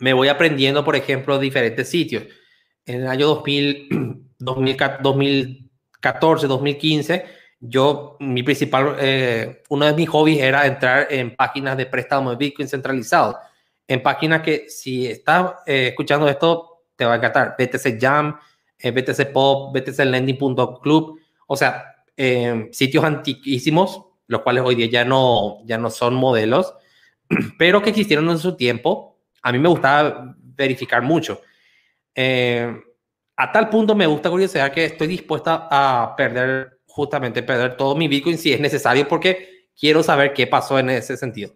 me 0.00 0.12
voy 0.12 0.28
aprendiendo, 0.28 0.84
por 0.84 0.96
ejemplo, 0.96 1.38
diferentes 1.38 1.88
sitios. 1.88 2.24
En 2.84 3.02
el 3.02 3.06
año 3.06 3.28
2000, 3.28 4.28
2014, 4.38 6.46
2015, 6.46 7.24
yo, 7.60 8.16
mi 8.20 8.42
principal, 8.42 8.96
eh, 8.98 9.62
uno 9.68 9.84
de 9.84 9.92
mis 9.92 10.08
hobbies 10.08 10.40
era 10.40 10.66
entrar 10.66 11.06
en 11.10 11.36
páginas 11.36 11.76
de 11.76 11.86
préstamo 11.86 12.30
de 12.30 12.36
Bitcoin 12.36 12.68
centralizado, 12.68 13.38
en 13.86 14.02
páginas 14.02 14.40
que 14.40 14.68
si 14.68 15.06
estás 15.06 15.52
eh, 15.66 15.88
escuchando 15.88 16.28
esto, 16.28 16.84
te 16.96 17.04
va 17.04 17.14
a 17.14 17.16
encantar. 17.16 17.54
BTC 17.58 18.00
Jam, 18.00 18.38
eh, 18.78 18.90
BTC 18.90 19.32
Pop, 19.32 19.76
BTC 19.76 19.98
Lending.club, 19.98 21.18
o 21.46 21.56
sea, 21.56 21.86
sitios 22.70 23.02
antiquísimos, 23.02 24.02
los 24.26 24.42
cuales 24.42 24.62
hoy 24.64 24.74
día 24.74 24.86
ya 24.86 25.04
no, 25.04 25.58
ya 25.64 25.78
no 25.78 25.90
son 25.90 26.14
modelos, 26.14 26.74
pero 27.58 27.82
que 27.82 27.90
existieron 27.90 28.28
en 28.30 28.38
su 28.38 28.56
tiempo. 28.56 29.09
A 29.42 29.52
mí 29.52 29.58
me 29.58 29.68
gustaba 29.68 30.34
verificar 30.38 31.02
mucho. 31.02 31.40
a 32.14 33.52
tal 33.52 33.68
punto 33.70 33.94
me 33.94 34.06
gusta 34.06 34.28
curiosidad 34.28 34.72
que 34.72 34.84
estoy 34.84 35.06
dispuesta 35.06 35.68
a 35.70 36.14
perder 36.16 36.80
justamente 36.90 37.42
perder 37.42 37.76
todo 37.76 37.94
mi 37.94 38.08
Bitcoin 38.08 38.36
si 38.36 38.52
es 38.52 38.60
necesario 38.60 39.06
porque 39.08 39.68
quiero 39.78 40.02
saber 40.02 40.34
qué 40.34 40.46
pasó 40.46 40.78
en 40.78 40.90
ese 40.90 41.16
sentido. 41.16 41.52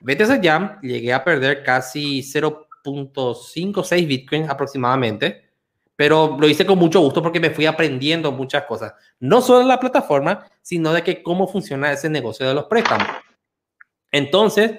BTC 0.00 0.42
Jam 0.42 0.80
llegué 0.82 1.12
a 1.12 1.24
perder 1.24 1.62
casi 1.62 2.20
0.56 2.20 4.06
Bitcoin 4.06 4.50
aproximadamente, 4.50 5.50
pero 5.94 6.36
lo 6.38 6.48
hice 6.48 6.66
con 6.66 6.78
mucho 6.78 7.00
gusto 7.00 7.22
porque 7.22 7.38
me 7.40 7.50
fui 7.50 7.66
aprendiendo 7.66 8.32
muchas 8.32 8.64
cosas, 8.64 8.92
no 9.20 9.40
solo 9.40 9.60
de 9.60 9.66
la 9.66 9.78
plataforma, 9.78 10.46
sino 10.60 10.92
de 10.92 11.02
que 11.02 11.22
cómo 11.22 11.46
funciona 11.46 11.92
ese 11.92 12.08
negocio 12.08 12.46
de 12.46 12.54
los 12.54 12.64
préstamos. 12.64 13.06
Entonces, 14.10 14.72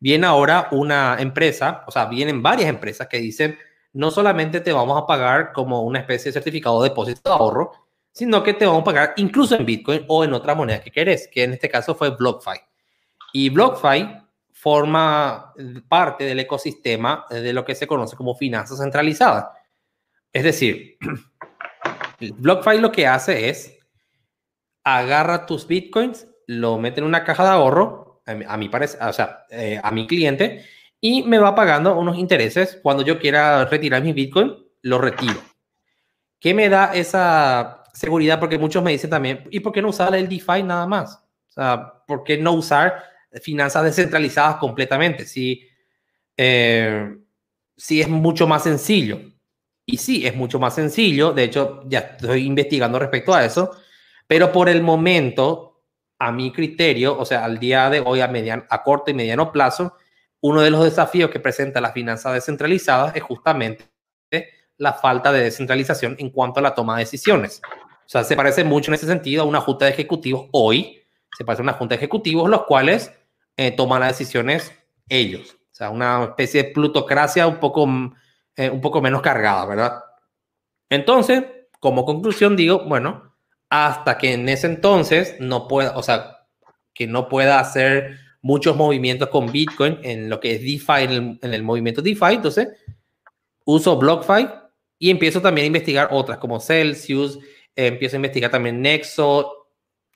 viene 0.00 0.26
ahora 0.26 0.68
una 0.72 1.16
empresa, 1.20 1.84
o 1.86 1.90
sea, 1.90 2.06
vienen 2.06 2.42
varias 2.42 2.68
empresas 2.68 3.06
que 3.06 3.18
dicen, 3.18 3.58
no 3.92 4.10
solamente 4.10 4.60
te 4.60 4.72
vamos 4.72 5.00
a 5.00 5.06
pagar 5.06 5.52
como 5.52 5.82
una 5.82 6.00
especie 6.00 6.30
de 6.30 6.32
certificado 6.32 6.82
de 6.82 6.88
depósito 6.88 7.20
de 7.30 7.36
ahorro, 7.36 7.72
sino 8.12 8.42
que 8.42 8.54
te 8.54 8.66
vamos 8.66 8.82
a 8.82 8.84
pagar 8.84 9.12
incluso 9.16 9.54
en 9.54 9.66
Bitcoin 9.66 10.04
o 10.08 10.24
en 10.24 10.32
otra 10.32 10.54
moneda 10.54 10.80
que 10.80 10.90
querés, 10.90 11.28
que 11.28 11.44
en 11.44 11.52
este 11.52 11.68
caso 11.68 11.94
fue 11.94 12.10
BlockFi. 12.10 12.60
Y 13.32 13.50
BlockFi 13.50 14.16
forma 14.52 15.54
parte 15.88 16.24
del 16.24 16.40
ecosistema 16.40 17.24
de 17.30 17.52
lo 17.52 17.64
que 17.64 17.74
se 17.74 17.86
conoce 17.86 18.16
como 18.16 18.34
finanzas 18.34 18.78
centralizadas. 18.78 19.46
Es 20.32 20.44
decir, 20.44 20.98
BlockFi 22.20 22.78
lo 22.78 22.92
que 22.92 23.06
hace 23.06 23.48
es 23.48 23.78
agarra 24.84 25.46
tus 25.46 25.66
bitcoins, 25.66 26.26
lo 26.46 26.78
mete 26.78 27.00
en 27.00 27.06
una 27.06 27.24
caja 27.24 27.44
de 27.44 27.50
ahorro, 27.50 28.09
a 28.46 28.56
mi, 28.56 28.68
parecer, 28.68 29.02
o 29.02 29.12
sea, 29.12 29.46
eh, 29.50 29.80
a 29.82 29.90
mi 29.90 30.06
cliente, 30.06 30.64
y 31.00 31.22
me 31.22 31.38
va 31.38 31.54
pagando 31.54 31.98
unos 31.98 32.18
intereses. 32.18 32.78
Cuando 32.82 33.02
yo 33.02 33.18
quiera 33.18 33.64
retirar 33.64 34.02
mi 34.02 34.12
bitcoin, 34.12 34.54
lo 34.82 34.98
retiro. 34.98 35.40
¿Qué 36.38 36.54
me 36.54 36.68
da 36.68 36.92
esa 36.94 37.84
seguridad, 37.92 38.40
porque 38.40 38.58
muchos 38.58 38.82
me 38.82 38.92
dicen 38.92 39.10
también, 39.10 39.46
¿y 39.50 39.60
por 39.60 39.72
qué 39.72 39.82
no 39.82 39.88
usar 39.88 40.14
el 40.14 40.28
DeFi 40.28 40.62
nada 40.62 40.86
más? 40.86 41.16
O 41.48 41.52
sea, 41.52 41.92
¿por 42.06 42.24
qué 42.24 42.38
no 42.38 42.52
usar 42.52 43.04
finanzas 43.42 43.84
descentralizadas 43.84 44.56
completamente? 44.56 45.26
Si, 45.26 45.68
eh, 46.36 47.16
es 47.76 48.08
mucho 48.08 48.46
más 48.46 48.62
sencillo. 48.62 49.20
Y 49.84 49.96
sí, 49.96 50.26
es 50.26 50.34
mucho 50.34 50.58
más 50.58 50.74
sencillo. 50.74 51.32
De 51.32 51.44
hecho, 51.44 51.82
ya 51.86 51.98
estoy 52.00 52.46
investigando 52.46 52.98
respecto 52.98 53.34
a 53.34 53.44
eso. 53.44 53.72
Pero 54.26 54.52
por 54.52 54.68
el 54.68 54.82
momento, 54.82 55.69
a 56.20 56.30
mi 56.30 56.52
criterio, 56.52 57.18
o 57.18 57.24
sea, 57.24 57.44
al 57.44 57.58
día 57.58 57.88
de 57.88 58.00
hoy, 58.00 58.20
a, 58.20 58.28
mediano, 58.28 58.64
a 58.68 58.82
corto 58.82 59.10
y 59.10 59.14
mediano 59.14 59.50
plazo, 59.50 59.96
uno 60.42 60.60
de 60.60 60.70
los 60.70 60.84
desafíos 60.84 61.30
que 61.30 61.40
presenta 61.40 61.80
la 61.80 61.92
finanza 61.92 62.30
descentralizada 62.30 63.12
es 63.14 63.22
justamente 63.22 63.90
la 64.76 64.92
falta 64.92 65.32
de 65.32 65.40
descentralización 65.40 66.16
en 66.18 66.30
cuanto 66.30 66.60
a 66.60 66.62
la 66.62 66.74
toma 66.74 66.96
de 66.96 67.04
decisiones. 67.04 67.60
O 67.64 68.08
sea, 68.08 68.24
se 68.24 68.36
parece 68.36 68.64
mucho 68.64 68.90
en 68.90 68.94
ese 68.94 69.06
sentido 69.06 69.42
a 69.42 69.46
una 69.46 69.60
junta 69.60 69.86
de 69.86 69.92
ejecutivos 69.92 70.48
hoy, 70.52 71.02
se 71.36 71.44
parece 71.44 71.62
a 71.62 71.64
una 71.64 71.72
junta 71.74 71.94
de 71.94 71.98
ejecutivos 71.98 72.48
los 72.48 72.64
cuales 72.64 73.12
eh, 73.56 73.72
toman 73.72 74.00
las 74.00 74.18
decisiones 74.18 74.72
ellos. 75.08 75.56
O 75.70 75.74
sea, 75.74 75.90
una 75.90 76.24
especie 76.24 76.62
de 76.62 76.70
plutocracia 76.70 77.46
un 77.46 77.58
poco, 77.58 77.86
eh, 78.56 78.68
un 78.68 78.80
poco 78.80 79.00
menos 79.00 79.22
cargada, 79.22 79.64
¿verdad? 79.64 80.02
Entonces, 80.90 81.44
como 81.78 82.04
conclusión 82.04 82.56
digo, 82.56 82.84
bueno, 82.86 83.29
hasta 83.70 84.18
que 84.18 84.34
en 84.34 84.48
ese 84.48 84.66
entonces 84.66 85.36
no 85.38 85.68
pueda, 85.68 85.96
o 85.96 86.02
sea, 86.02 86.46
que 86.92 87.06
no 87.06 87.28
pueda 87.28 87.60
hacer 87.60 88.18
muchos 88.42 88.76
movimientos 88.76 89.28
con 89.28 89.50
Bitcoin 89.50 89.98
en 90.02 90.28
lo 90.28 90.40
que 90.40 90.56
es 90.56 90.60
DeFi, 90.60 91.04
en 91.04 91.10
el, 91.10 91.38
en 91.40 91.54
el 91.54 91.62
movimiento 91.62 92.02
DeFi, 92.02 92.34
entonces 92.34 92.68
uso 93.64 93.96
BlockFi 93.96 94.48
y 94.98 95.10
empiezo 95.10 95.40
también 95.40 95.64
a 95.64 95.66
investigar 95.68 96.08
otras 96.10 96.38
como 96.38 96.58
Celsius, 96.60 97.38
empiezo 97.76 98.16
a 98.16 98.18
investigar 98.18 98.50
también 98.50 98.82
Nexo 98.82 99.68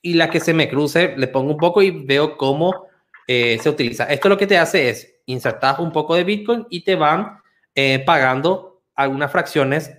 y 0.02 0.14
la 0.14 0.28
que 0.28 0.40
se 0.40 0.52
me 0.52 0.68
cruce, 0.68 1.14
le 1.16 1.28
pongo 1.28 1.52
un 1.52 1.58
poco 1.58 1.80
y 1.80 1.90
veo 1.90 2.36
cómo 2.36 2.86
eh, 3.26 3.58
se 3.62 3.70
utiliza. 3.70 4.04
Esto 4.04 4.28
lo 4.28 4.36
que 4.36 4.46
te 4.46 4.58
hace 4.58 4.90
es 4.90 5.14
insertar 5.26 5.80
un 5.80 5.92
poco 5.92 6.14
de 6.14 6.24
Bitcoin 6.24 6.66
y 6.68 6.82
te 6.82 6.96
van 6.96 7.38
eh, 7.74 8.02
pagando 8.04 8.82
algunas 8.94 9.30
fracciones 9.30 9.92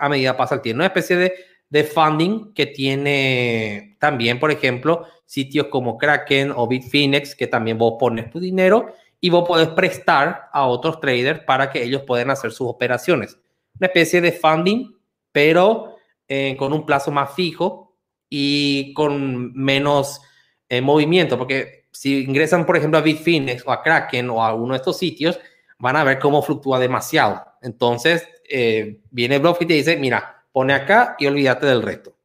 a 0.00 0.08
medida 0.08 0.36
pasa 0.36 0.56
el 0.56 0.60
tiempo. 0.60 0.78
Una 0.78 0.86
especie 0.86 1.16
de, 1.16 1.32
de 1.70 1.84
funding 1.84 2.52
que 2.54 2.66
tiene 2.66 3.96
también, 3.98 4.40
por 4.40 4.50
ejemplo, 4.50 5.06
sitios 5.26 5.66
como 5.66 5.98
Kraken 5.98 6.52
o 6.54 6.66
Bitfinex, 6.66 7.34
que 7.34 7.46
también 7.46 7.78
vos 7.78 7.94
pones 7.98 8.30
tu 8.30 8.40
dinero 8.40 8.94
y 9.20 9.30
vos 9.30 9.46
podés 9.46 9.68
prestar 9.68 10.48
a 10.52 10.66
otros 10.66 11.00
traders 11.00 11.40
para 11.40 11.70
que 11.70 11.82
ellos 11.82 12.02
puedan 12.06 12.30
hacer 12.30 12.52
sus 12.52 12.68
operaciones. 12.68 13.38
Una 13.78 13.88
especie 13.88 14.20
de 14.20 14.32
funding, 14.32 14.92
pero 15.32 15.96
eh, 16.26 16.56
con 16.58 16.72
un 16.72 16.86
plazo 16.86 17.10
más 17.10 17.34
fijo 17.34 17.96
y 18.30 18.92
con 18.94 19.52
menos 19.54 20.20
eh, 20.68 20.80
movimiento, 20.80 21.36
porque 21.36 21.86
si 21.90 22.22
ingresan, 22.22 22.64
por 22.64 22.76
ejemplo, 22.76 22.98
a 22.98 23.02
Bitfinex 23.02 23.66
o 23.66 23.72
a 23.72 23.82
Kraken 23.82 24.30
o 24.30 24.42
a 24.42 24.54
uno 24.54 24.74
de 24.74 24.78
estos 24.78 24.98
sitios, 24.98 25.38
van 25.78 25.96
a 25.96 26.04
ver 26.04 26.18
cómo 26.18 26.42
fluctúa 26.42 26.78
demasiado. 26.78 27.42
Entonces, 27.62 28.28
eh, 28.48 29.00
viene 29.10 29.38
Bluff 29.38 29.62
y 29.62 29.66
te 29.66 29.74
dice, 29.74 29.96
mira, 29.96 30.37
pone 30.58 30.74
acá 30.74 31.14
y 31.20 31.26
olvídate 31.28 31.66
del 31.66 31.82
resto. 31.82 32.16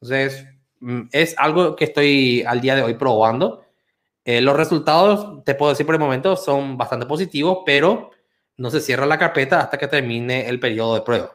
Entonces, 0.00 0.46
mm, 0.80 1.08
es 1.12 1.34
algo 1.36 1.76
que 1.76 1.84
estoy 1.84 2.42
al 2.46 2.62
día 2.62 2.74
de 2.74 2.82
hoy 2.82 2.94
probando. 2.94 3.66
Eh, 4.24 4.40
los 4.40 4.56
resultados, 4.56 5.44
te 5.44 5.54
puedo 5.54 5.72
decir 5.72 5.84
por 5.84 5.94
el 5.94 6.00
momento, 6.00 6.36
son 6.36 6.78
bastante 6.78 7.04
positivos, 7.04 7.58
pero 7.66 8.12
no 8.56 8.70
se 8.70 8.80
cierra 8.80 9.04
la 9.04 9.18
carpeta 9.18 9.60
hasta 9.60 9.76
que 9.76 9.88
termine 9.88 10.48
el 10.48 10.58
periodo 10.58 10.94
de 10.94 11.02
prueba. 11.02 11.32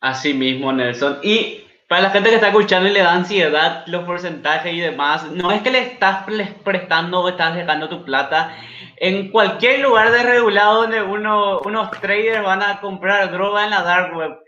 Así 0.00 0.32
mismo, 0.32 0.72
Nelson. 0.72 1.18
Y 1.22 1.64
para 1.86 2.00
la 2.00 2.10
gente 2.10 2.30
que 2.30 2.36
está 2.36 2.48
escuchando 2.48 2.88
y 2.88 2.92
le 2.92 3.00
da 3.00 3.12
ansiedad 3.12 3.84
los 3.88 4.04
porcentajes 4.04 4.72
y 4.72 4.80
demás, 4.80 5.30
no 5.32 5.52
es 5.52 5.60
que 5.60 5.70
le 5.70 5.80
estás 5.80 6.24
prestando 6.64 7.20
o 7.20 7.28
estás 7.28 7.54
dejando 7.54 7.90
tu 7.90 8.06
plata 8.06 8.56
en 8.96 9.30
cualquier 9.30 9.80
lugar 9.80 10.12
desregulado 10.12 10.80
donde 10.80 11.02
uno, 11.02 11.60
unos 11.60 11.90
traders 12.00 12.42
van 12.42 12.62
a 12.62 12.80
comprar 12.80 13.30
droga 13.30 13.64
en 13.64 13.70
la 13.70 13.82
dark 13.82 14.16
web. 14.16 14.38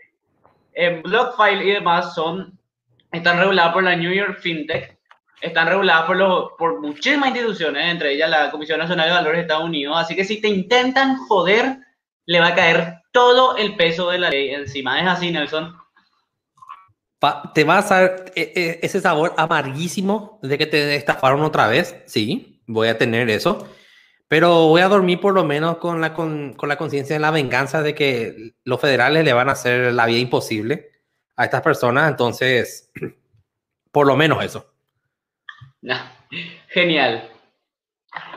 En 0.75 1.01
BlockFile 1.03 1.65
y 1.65 1.71
demás 1.71 2.13
son, 2.13 2.57
están 3.11 3.39
regulados 3.39 3.73
por 3.73 3.83
la 3.83 3.95
New 3.95 4.11
York 4.11 4.39
FinTech, 4.39 4.97
están 5.41 5.67
reguladas 5.67 6.05
por, 6.05 6.15
los, 6.15 6.51
por 6.57 6.79
muchísimas 6.79 7.29
instituciones, 7.29 7.91
entre 7.91 8.13
ellas 8.13 8.29
la 8.29 8.49
Comisión 8.49 8.79
Nacional 8.79 9.07
de 9.07 9.13
Valores 9.13 9.37
de 9.37 9.41
Estados 9.41 9.65
Unidos. 9.65 9.95
Así 9.97 10.15
que 10.15 10.23
si 10.23 10.39
te 10.39 10.47
intentan 10.47 11.17
joder, 11.27 11.79
le 12.25 12.39
va 12.39 12.47
a 12.47 12.55
caer 12.55 13.01
todo 13.11 13.57
el 13.57 13.75
peso 13.75 14.09
de 14.09 14.19
la 14.19 14.29
ley 14.29 14.49
encima. 14.51 14.99
Es 15.01 15.07
así, 15.07 15.31
Nelson. 15.31 15.75
te 17.53 17.63
va 17.63 17.77
a 17.77 17.81
dar 17.81 18.25
e, 18.35 18.53
e, 18.55 18.79
ese 18.81 19.01
sabor 19.01 19.33
amarguísimo 19.37 20.39
de 20.41 20.57
que 20.57 20.65
te 20.65 20.95
estafaron 20.95 21.41
otra 21.41 21.67
vez. 21.67 22.01
Sí, 22.05 22.61
voy 22.65 22.87
a 22.87 22.97
tener 22.97 23.29
eso. 23.29 23.67
Pero 24.33 24.67
voy 24.67 24.81
a 24.81 24.87
dormir 24.87 25.19
por 25.19 25.35
lo 25.35 25.43
menos 25.43 25.77
con 25.77 26.01
la, 26.01 26.15
con, 26.15 26.53
con 26.53 26.67
la 26.67 26.75
conciencia 26.75 27.15
de 27.15 27.19
la 27.19 27.29
venganza 27.29 27.83
de 27.83 27.93
que 27.93 28.55
los 28.63 28.81
federales 28.81 29.23
le 29.23 29.31
van 29.31 29.47
a 29.47 29.51
hacer 29.51 29.93
la 29.93 30.07
vida 30.07 30.17
imposible 30.17 30.89
a 31.35 31.43
estas 31.43 31.61
personas. 31.61 32.09
Entonces, 32.09 32.91
por 33.91 34.07
lo 34.07 34.15
menos 34.15 34.43
eso. 34.43 34.73
Genial. 36.69 37.29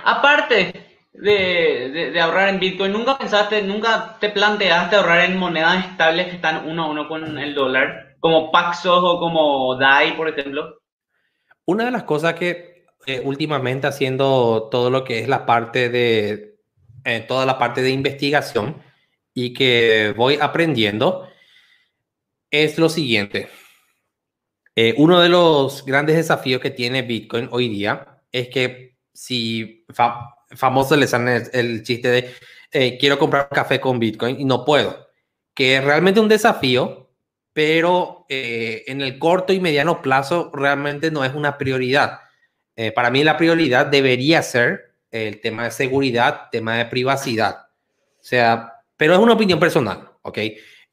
Aparte 0.05 1.01
de, 1.15 2.11
de, 2.13 2.21
ahorrar 2.21 2.51
en 2.51 2.61
Bitcoin, 2.61 2.93
¿nunca 2.93 3.17
pensaste, 3.17 3.63
nunca 3.63 4.19
te 4.21 4.29
planteaste 4.29 4.97
ahorrar 4.97 5.21
en 5.25 5.39
monedas 5.39 5.83
estables 5.87 6.27
que 6.27 6.37
están 6.37 6.69
uno 6.69 6.85
a 6.85 6.91
uno 6.91 7.09
con 7.09 7.39
el 7.39 7.55
dólar? 7.55 8.17
Como 8.21 8.53
Paxos 8.53 9.01
o 9.03 9.19
como 9.19 9.75
DAI, 9.77 10.15
por 10.15 10.29
ejemplo. 10.29 10.79
Una 11.65 11.87
de 11.87 11.91
las 11.91 12.03
cosas 12.03 12.35
que 12.35 12.76
eh, 13.07 13.21
últimamente 13.23 13.87
haciendo 13.87 14.69
todo 14.69 14.91
lo 14.91 15.05
que 15.05 15.21
es 15.21 15.29
la 15.29 15.47
parte 15.47 15.89
de, 15.89 16.59
eh, 17.05 17.21
toda 17.21 17.47
la 17.47 17.57
parte 17.57 17.81
de 17.81 17.91
investigación 17.91 18.83
y 19.33 19.55
que 19.55 20.13
voy 20.17 20.39
aprendiendo 20.41 21.29
es 22.51 22.79
lo 22.79 22.89
siguiente. 22.89 23.49
Eh, 24.75 24.93
uno 24.99 25.21
de 25.21 25.29
los 25.29 25.85
grandes 25.87 26.17
desafíos 26.17 26.61
que 26.61 26.71
tiene 26.71 27.03
Bitcoin 27.03 27.49
hoy 27.53 27.69
día 27.69 28.23
es 28.33 28.49
que 28.49 28.97
si 29.13 29.87
famoso 30.57 30.97
les 30.97 31.11
sale 31.11 31.45
el, 31.53 31.85
chiste 31.85 32.09
de 32.09 32.99
quiero 32.99 33.21
comprar 33.21 33.49
café 33.49 33.81
con 33.81 34.01
Bitcoin 34.01 34.41
y 34.41 34.45
no 34.45 34.65
puedo, 34.65 35.09
que 35.55 35.77
es 35.77 35.85
realmente 35.85 36.19
un 36.19 36.29
desafío, 36.29 37.13
pero 37.53 38.27
en 38.29 39.01
el 39.01 39.19
corto 39.21 39.53
y 39.53 39.61
mediano 39.61 40.03
plazo 40.03 40.51
realmente 40.53 41.13
no 41.13 41.25
es 41.25 41.35
una 41.35 41.57
prioridad 41.57 42.26
eh, 42.77 42.93
para 42.93 43.11
mí 43.11 43.25
la 43.25 43.39
prioridad 43.39 43.87
debería 43.87 44.43
ser 44.43 44.93
el 45.11 45.41
tema 45.41 45.65
de 45.65 45.71
seguridad, 45.71 46.51
tema 46.53 46.77
de 46.77 46.85
privacidad. 46.85 47.69
O 48.21 48.23
sea, 48.23 48.75
pero 48.97 49.15
es 49.15 49.19
una 49.19 49.33
opinión 49.33 49.59
personal, 49.59 50.11
¿ok? 50.21 50.39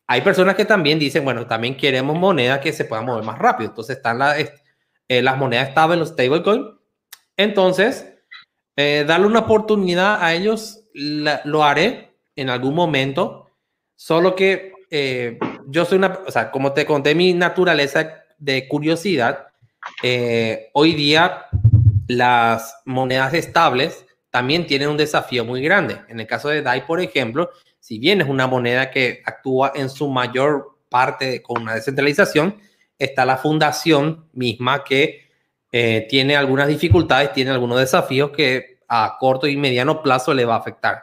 Hay 0.07 0.21
personas 0.21 0.55
que 0.55 0.63
también 0.63 0.97
dicen, 0.97 1.25
bueno, 1.25 1.45
también 1.45 1.75
queremos 1.75 2.17
monedas 2.17 2.59
que 2.59 2.71
se 2.71 2.85
puedan 2.85 3.05
mover 3.05 3.23
más 3.25 3.37
rápido. 3.37 3.69
Entonces 3.69 3.97
están 3.97 4.21
eh, 5.07 5.21
las 5.21 5.37
monedas 5.37 5.69
estables, 5.69 5.99
los 5.99 6.09
stablecoin. 6.09 6.67
Entonces, 7.35 8.13
eh, 8.77 9.03
darle 9.05 9.27
una 9.27 9.39
oportunidad 9.39 10.23
a 10.23 10.33
ellos, 10.33 10.85
lo 10.93 11.63
haré 11.63 12.13
en 12.35 12.49
algún 12.49 12.75
momento. 12.75 13.49
Solo 13.95 14.35
que 14.35 14.71
yo 15.67 15.85
soy 15.85 15.97
una, 15.97 16.19
o 16.27 16.31
sea, 16.31 16.51
como 16.51 16.71
te 16.71 16.85
conté 16.85 17.15
mi 17.15 17.33
naturaleza 17.33 18.23
de 18.37 18.67
curiosidad, 18.67 19.47
hoy 20.73 20.93
día 20.93 21.47
las 22.07 22.81
monedas 22.85 23.33
estables 23.33 24.05
también 24.29 24.65
tienen 24.65 24.89
un 24.89 24.97
desafío 24.97 25.45
muy 25.45 25.61
grande. 25.61 26.01
En 26.07 26.19
el 26.19 26.27
caso 26.27 26.49
de 26.49 26.61
DAI, 26.61 26.85
por 26.85 26.99
ejemplo, 26.99 27.51
si 27.79 27.99
bien 27.99 28.21
es 28.21 28.27
una 28.27 28.47
moneda 28.47 28.89
que 28.89 29.21
actúa 29.25 29.73
en 29.75 29.89
su 29.89 30.09
mayor 30.09 30.79
parte 30.89 31.41
con 31.41 31.61
una 31.61 31.75
descentralización, 31.75 32.57
está 32.97 33.25
la 33.25 33.37
fundación 33.37 34.27
misma 34.33 34.83
que 34.83 35.29
eh, 35.71 36.05
tiene 36.09 36.35
algunas 36.35 36.67
dificultades, 36.67 37.33
tiene 37.33 37.51
algunos 37.51 37.79
desafíos 37.79 38.31
que 38.31 38.79
a 38.87 39.17
corto 39.19 39.47
y 39.47 39.57
mediano 39.57 40.01
plazo 40.01 40.33
le 40.33 40.45
va 40.45 40.55
a 40.55 40.59
afectar. 40.59 40.99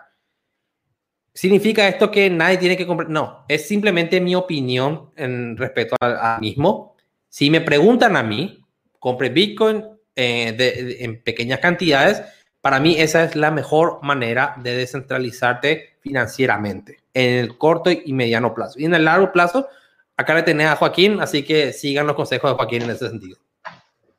¿Significa 1.33 1.87
esto 1.87 2.11
que 2.11 2.29
nadie 2.29 2.59
tiene 2.59 2.77
que 2.77 2.87
comprar? 2.87 3.09
No, 3.09 3.45
es 3.49 3.67
simplemente 3.67 4.21
mi 4.21 4.35
opinión 4.35 5.11
en 5.17 5.57
respecto 5.57 5.97
al 6.01 6.41
mismo. 6.41 6.97
Si 7.29 7.51
me 7.51 7.61
preguntan 7.61 8.17
a 8.17 8.23
mí, 8.23 8.65
compre 8.99 9.29
Bitcoin 9.29 9.85
eh, 10.21 10.97
en 11.01 11.23
pequeñas 11.23 11.61
cantidades, 11.61 12.23
para 12.61 12.81
mí 12.81 12.97
esa 12.99 13.25
es 13.25 13.37
la 13.37 13.51
mejor 13.51 14.01
manera 14.03 14.55
de 14.59 14.77
descentralizarte 14.77 15.97
financieramente 16.01 16.99
en 17.15 17.39
el 17.39 17.59
corto 17.59 17.91
y 17.91 18.13
mediano 18.13 18.55
plazo. 18.55 18.79
Y 18.79 18.85
en 18.85 18.95
el 18.95 19.05
largo 19.05 19.33
plazo, 19.33 19.69
acá 20.17 20.35
le 20.35 20.43
tenés 20.43 20.69
a 20.69 20.77
Joaquín, 20.77 21.21
así 21.21 21.43
que 21.43 21.73
sigan 21.73 22.07
los 22.07 22.17
consejos 22.17 22.51
de 22.51 22.57
Joaquín 22.57 22.83
en 22.83 22.91
ese 22.91 23.09
sentido. 23.09 23.39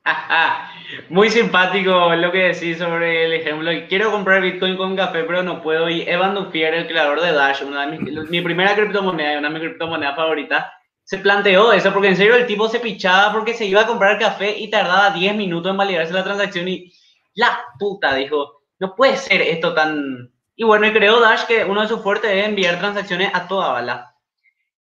Muy 1.08 1.30
simpático 1.30 2.14
lo 2.14 2.32
que 2.32 2.48
decís 2.48 2.78
sobre 2.78 3.26
el 3.26 3.32
ejemplo. 3.34 3.70
Quiero 3.88 4.10
comprar 4.10 4.42
Bitcoin 4.42 4.76
con 4.76 4.96
café, 4.96 5.22
pero 5.24 5.42
no 5.42 5.62
puedo. 5.62 5.88
Y 5.88 6.02
Evan 6.02 6.34
Dufier, 6.34 6.74
el 6.74 6.86
creador 6.88 7.20
de 7.20 7.32
Dash, 7.32 7.62
una 7.62 7.86
de 7.86 7.98
mi 7.98 8.40
primera 8.40 8.74
criptomoneda 8.74 9.34
y 9.34 9.36
una 9.36 9.48
de 9.48 9.54
mis 9.54 9.62
criptomonedas 9.62 10.16
favoritas, 10.16 10.66
se 11.04 11.18
planteó 11.18 11.72
eso, 11.72 11.92
porque 11.92 12.08
en 12.08 12.16
serio 12.16 12.36
el 12.36 12.46
tipo 12.46 12.68
se 12.68 12.80
pichaba 12.80 13.32
porque 13.32 13.54
se 13.54 13.66
iba 13.66 13.82
a 13.82 13.86
comprar 13.86 14.18
café 14.18 14.56
y 14.56 14.70
tardaba 14.70 15.10
10 15.10 15.34
minutos 15.34 15.70
en 15.70 15.76
validarse 15.76 16.12
la 16.12 16.24
transacción 16.24 16.68
y 16.68 16.92
la 17.34 17.64
puta, 17.78 18.14
dijo, 18.14 18.62
no 18.78 18.94
puede 18.94 19.16
ser 19.16 19.42
esto 19.42 19.74
tan... 19.74 20.30
Y 20.54 20.64
bueno, 20.64 20.86
y 20.86 20.92
creó 20.92 21.20
Dash 21.20 21.44
que 21.44 21.64
uno 21.64 21.80
de 21.80 21.88
sus 21.88 22.02
fuertes 22.02 22.30
es 22.30 22.46
enviar 22.46 22.78
transacciones 22.78 23.30
a 23.34 23.48
toda 23.48 23.72
bala. 23.72 24.14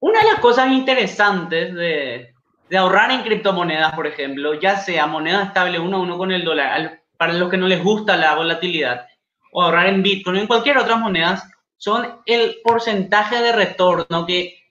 Una 0.00 0.20
de 0.20 0.26
las 0.26 0.40
cosas 0.40 0.70
interesantes 0.70 1.74
de, 1.74 2.34
ahorrar 2.76 3.10
en 3.12 3.22
criptomonedas, 3.22 3.94
por 3.94 4.06
ejemplo, 4.06 4.54
ya 4.54 4.76
sea 4.76 5.06
moneda 5.06 5.44
estable 5.44 5.78
uno 5.78 5.98
a 5.98 6.00
uno 6.00 6.18
con 6.18 6.32
el 6.32 6.44
dólar, 6.44 7.02
para 7.16 7.32
los 7.32 7.48
que 7.48 7.56
no 7.56 7.68
les 7.68 7.82
gusta 7.82 8.16
la 8.16 8.34
volatilidad, 8.34 9.06
o 9.52 9.62
ahorrar 9.62 9.86
en 9.86 10.02
Bitcoin 10.02 10.36
o 10.36 10.40
en 10.40 10.46
cualquier 10.46 10.78
otra 10.78 10.96
moneda, 10.96 11.42
son 11.76 12.20
el 12.26 12.56
porcentaje 12.64 13.40
de 13.40 13.52
retorno 13.52 14.26
que 14.26 14.63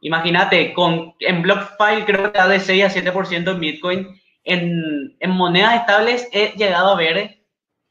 Imagínate, 0.00 0.72
con, 0.72 1.14
en 1.20 1.42
BlockFi 1.42 2.04
creo 2.06 2.20
que 2.20 2.26
está 2.26 2.48
de 2.48 2.60
6 2.60 2.84
a 2.84 2.90
7% 2.90 3.50
en 3.50 3.60
Bitcoin. 3.60 4.20
En, 4.44 5.16
en, 5.18 5.30
monedas 5.30 5.74
estables 5.74 6.28
he 6.32 6.52
llegado 6.56 6.90
a 6.90 6.96
ver 6.96 7.42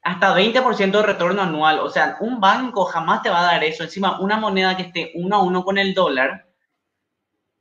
hasta 0.01 0.35
20% 0.35 0.91
de 0.91 1.03
retorno 1.03 1.41
anual. 1.41 1.79
O 1.79 1.89
sea, 1.89 2.17
un 2.21 2.39
banco 2.39 2.85
jamás 2.85 3.21
te 3.21 3.29
va 3.29 3.41
a 3.41 3.51
dar 3.53 3.63
eso. 3.63 3.83
Encima, 3.83 4.19
una 4.21 4.37
moneda 4.37 4.77
que 4.77 4.83
esté 4.83 5.11
uno 5.15 5.35
a 5.35 5.43
uno 5.43 5.63
con 5.63 5.77
el 5.77 5.93
dólar, 5.93 6.47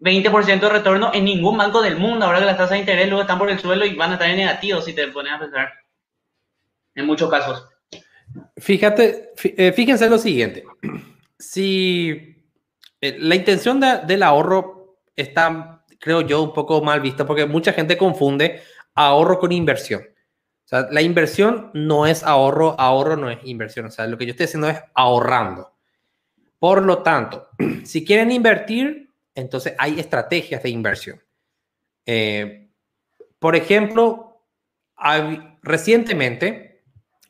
20% 0.01 0.61
de 0.61 0.69
retorno 0.69 1.11
en 1.13 1.25
ningún 1.25 1.57
banco 1.57 1.83
del 1.83 1.97
mundo. 1.97 2.25
Ahora 2.25 2.39
que 2.39 2.47
las 2.47 2.57
tasas 2.57 2.71
de 2.71 2.79
interés 2.79 3.09
luego 3.09 3.23
están 3.23 3.39
por 3.39 3.51
el 3.51 3.59
suelo 3.59 3.85
y 3.85 3.95
van 3.95 4.11
a 4.11 4.15
estar 4.15 4.31
en 4.31 4.37
negativo 4.37 4.81
si 4.81 4.95
te 4.95 5.09
pones 5.09 5.33
a 5.33 5.41
pensar. 5.41 5.73
En 6.95 7.07
muchos 7.07 7.29
casos. 7.29 7.69
Fíjate, 8.57 9.33
eh, 9.43 9.73
fíjense 9.73 10.09
lo 10.09 10.19
siguiente. 10.19 10.65
Si 11.39 12.36
la 13.01 13.35
intención 13.35 13.81
del 13.81 14.23
ahorro 14.23 15.01
está, 15.15 15.85
creo 15.99 16.23
yo, 16.23 16.43
un 16.43 16.53
poco 16.53 16.83
mal 16.83 17.01
vista 17.01 17.27
porque 17.27 17.47
mucha 17.47 17.73
gente 17.73 17.97
confunde 17.97 18.63
ahorro 18.95 19.39
con 19.39 19.53
inversión. 19.53 20.03
O 20.03 20.69
sea, 20.69 20.89
la 20.91 21.01
inversión 21.01 21.71
no 21.75 22.07
es 22.07 22.25
ahorro, 22.25 22.75
ahorro 22.79 23.17
no 23.17 23.31
es 23.31 23.39
inversión. 23.45 23.87
O 23.87 23.91
sea, 23.91 24.07
lo 24.07 24.19
que 24.19 24.27
yo 24.27 24.33
estoy 24.33 24.47
haciendo 24.47 24.69
es 24.69 24.81
ahorrando. 24.95 25.73
Por 26.59 26.83
lo 26.83 27.03
tanto, 27.03 27.49
si 27.85 28.05
quieren 28.05 28.33
invertir, 28.33 29.13
entonces 29.35 29.75
hay 29.79 30.01
estrategias 30.01 30.63
de 30.63 30.71
inversión. 30.71 31.23
Eh, 32.05 32.71
por 33.39 33.55
ejemplo, 33.55 34.43
recientemente 35.63 36.85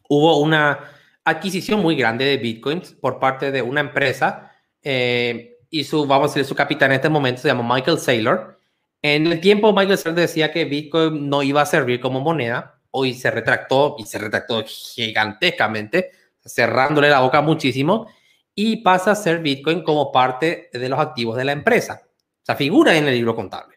hubo 0.08 0.38
una 0.40 0.92
adquisición 1.24 1.80
muy 1.80 1.96
grande 1.96 2.24
de 2.24 2.36
bitcoins 2.36 2.92
por 2.92 3.18
parte 3.18 3.50
de 3.50 3.60
una 3.60 3.80
empresa 3.80 4.52
eh, 4.82 5.55
y 5.70 5.84
su, 5.84 6.06
vamos 6.06 6.30
a 6.30 6.34
decir, 6.34 6.44
su 6.44 6.54
capitán 6.54 6.90
en 6.90 6.96
este 6.96 7.08
momento 7.08 7.42
se 7.42 7.48
llama 7.48 7.74
Michael 7.74 7.98
Saylor. 7.98 8.58
En 9.02 9.26
el 9.26 9.40
tiempo, 9.40 9.72
Michael 9.72 9.98
Saylor 9.98 10.20
decía 10.20 10.52
que 10.52 10.64
Bitcoin 10.64 11.28
no 11.28 11.42
iba 11.42 11.62
a 11.62 11.66
servir 11.66 12.00
como 12.00 12.20
moneda. 12.20 12.80
Hoy 12.90 13.14
se 13.14 13.30
retractó 13.30 13.96
y 13.98 14.04
se 14.04 14.18
retractó 14.18 14.64
gigantescamente, 14.66 16.12
cerrándole 16.44 17.10
la 17.10 17.20
boca 17.20 17.40
muchísimo 17.42 18.08
y 18.54 18.78
pasa 18.78 19.12
a 19.12 19.14
ser 19.14 19.40
Bitcoin 19.40 19.82
como 19.82 20.10
parte 20.10 20.70
de 20.72 20.88
los 20.88 20.98
activos 20.98 21.36
de 21.36 21.44
la 21.44 21.52
empresa. 21.52 22.02
O 22.04 22.44
sea, 22.44 22.56
figura 22.56 22.96
en 22.96 23.06
el 23.06 23.14
libro 23.14 23.36
contable. 23.36 23.76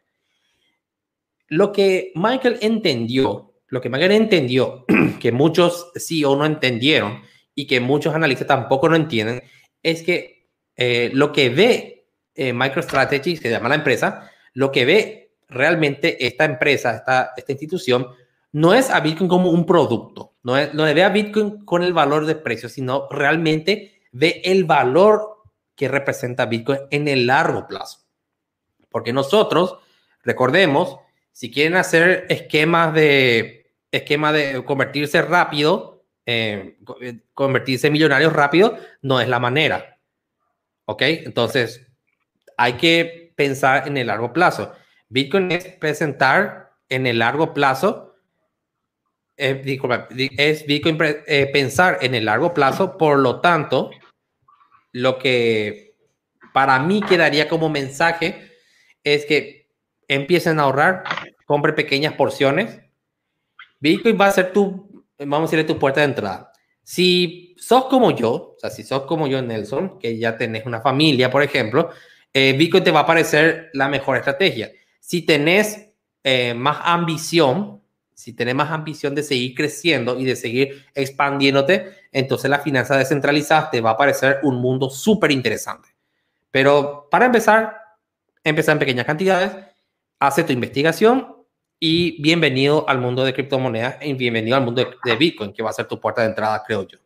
Lo 1.49 1.71
que 1.71 2.11
Michael 2.15 2.59
entendió, 2.61 3.53
lo 3.67 3.81
que 3.81 3.89
Michael 3.89 4.13
entendió, 4.13 4.85
que 5.19 5.31
muchos 5.31 5.91
CEO 5.95 6.35
no 6.35 6.45
entendieron 6.45 7.21
y 7.53 7.67
que 7.67 7.81
muchos 7.81 8.15
analistas 8.15 8.47
tampoco 8.47 8.87
no 8.87 8.95
entienden, 8.95 9.43
es 9.83 10.01
que 10.01 10.38
eh, 10.81 11.11
lo 11.13 11.33
que 11.33 11.49
ve 11.49 12.05
eh, 12.33 12.53
MicroStrategy, 12.53 13.35
se 13.35 13.49
llama 13.49 13.67
la 13.67 13.75
empresa, 13.75 14.31
lo 14.53 14.71
que 14.71 14.85
ve 14.85 15.33
realmente 15.49 16.25
esta 16.25 16.45
empresa, 16.45 16.95
esta, 16.95 17.33
institución, 17.49 18.07
no 18.53 18.73
es 18.73 18.89
a 18.89 19.01
Bitcoin 19.01 19.29
como 19.29 19.49
un 19.49 19.65
producto, 19.65 20.35
no, 20.41 20.55
es, 20.55 20.73
ve 20.73 21.03
a 21.03 21.09
Bitcoin 21.09 21.65
con 21.65 21.83
el 21.83 21.91
valor 21.91 22.25
de 22.25 22.35
precio, 22.35 22.69
sino 22.69 23.09
realmente 23.11 24.03
ve 24.13 24.41
el 24.45 24.63
valor 24.63 25.43
que 25.75 25.89
representa 25.89 26.45
Bitcoin 26.45 26.79
en 26.91 27.09
el 27.09 27.27
largo 27.27 27.67
plazo. 27.67 27.99
Porque 28.89 29.11
nosotros, 29.11 29.79
recordemos, 30.23 30.95
si 31.33 31.51
quieren 31.51 31.75
hacer 31.75 32.25
esquemas 32.29 32.93
de, 32.93 33.73
esquema 33.91 34.31
de 34.31 34.63
convertirse 34.63 35.21
rápido, 35.23 36.05
eh, 36.25 36.77
convertirse 37.33 37.87
en 37.87 37.93
millonarios 37.93 38.31
rápido, 38.31 38.77
no 39.01 39.19
es 39.19 39.27
la 39.27 39.39
manera. 39.39 39.98
¿Ok? 40.89 41.03
Entonces, 41.03 41.85
hay 42.57 42.73
que 42.73 43.31
pensar 43.35 43.87
en 43.87 43.95
el 43.95 44.07
largo 44.07 44.33
plazo. 44.33 44.73
Bitcoin 45.07 45.51
es 45.51 45.65
presentar 45.65 46.71
en 46.89 47.05
el 47.05 47.19
largo 47.19 47.53
plazo, 47.53 48.15
eh, 49.37 49.61
es 50.35 50.65
Bitcoin 50.65 50.97
eh, 50.99 51.47
pensar 51.53 51.99
en 52.01 52.15
el 52.15 52.25
largo 52.25 52.55
plazo, 52.55 52.97
por 52.97 53.19
lo 53.19 53.39
tanto, 53.39 53.91
lo 54.91 55.19
que 55.19 55.95
para 56.53 56.79
mí 56.79 57.03
quedaría 57.03 57.47
como 57.47 57.69
mensaje 57.69 58.51
es 59.03 59.27
que 59.27 59.69
empiecen 60.07 60.59
a 60.59 60.63
ahorrar, 60.63 61.03
compren 61.45 61.75
pequeñas 61.75 62.13
porciones. 62.13 62.79
Bitcoin 63.79 64.19
va 64.19 64.25
a 64.25 64.31
ser 64.31 64.53
tu, 64.53 65.05
vamos 65.19 65.41
a 65.41 65.51
decirle, 65.51 65.71
tu 65.71 65.77
puerta 65.77 65.99
de 65.99 66.07
entrada. 66.07 66.48
Si 66.89 67.53
sos 67.55 67.85
como 67.85 68.09
yo, 68.09 68.31
o 68.31 68.55
sea, 68.57 68.71
si 68.71 68.81
sos 68.81 69.03
como 69.03 69.27
yo, 69.27 69.39
Nelson, 69.43 69.99
que 69.99 70.17
ya 70.17 70.35
tenés 70.35 70.65
una 70.65 70.81
familia, 70.81 71.29
por 71.29 71.43
ejemplo, 71.43 71.91
eh, 72.33 72.55
Bitcoin 72.57 72.83
te 72.83 72.89
va 72.89 73.01
a 73.01 73.05
parecer 73.05 73.69
la 73.73 73.87
mejor 73.87 74.17
estrategia. 74.17 74.71
Si 74.99 75.21
tenés 75.21 75.91
eh, 76.23 76.55
más 76.55 76.79
ambición, 76.81 77.83
si 78.15 78.33
tenés 78.33 78.55
más 78.55 78.71
ambición 78.71 79.13
de 79.13 79.21
seguir 79.21 79.53
creciendo 79.53 80.19
y 80.19 80.25
de 80.25 80.35
seguir 80.35 80.87
expandiéndote, 80.95 81.93
entonces 82.11 82.49
la 82.49 82.57
finanza 82.57 82.97
descentralizada 82.97 83.69
te 83.69 83.81
va 83.81 83.91
a 83.91 83.97
parecer 83.97 84.39
un 84.41 84.55
mundo 84.55 84.89
súper 84.89 85.29
interesante. 85.29 85.89
Pero 86.49 87.07
para 87.11 87.27
empezar, 87.27 87.77
empezar 88.43 88.73
en 88.73 88.79
pequeñas 88.79 89.05
cantidades, 89.05 89.51
hace 90.17 90.43
tu 90.43 90.53
investigación 90.53 91.38
y 91.79 92.21
bienvenido 92.21 92.87
al 92.89 92.97
mundo 92.97 93.23
de 93.23 93.33
criptomonedas 93.33 93.97
y 94.01 94.13
bienvenido 94.13 94.57
al 94.57 94.63
mundo 94.63 94.85
de, 95.03 95.15
Bitcoin, 95.15 95.53
que 95.53 95.63
va 95.63 95.69
a 95.69 95.73
ser 95.73 95.87
tu 95.87 95.99
puerta 95.99 96.21
de 96.21 96.27
entrada, 96.27 96.61
creo 96.65 96.85
yo. 96.85 96.97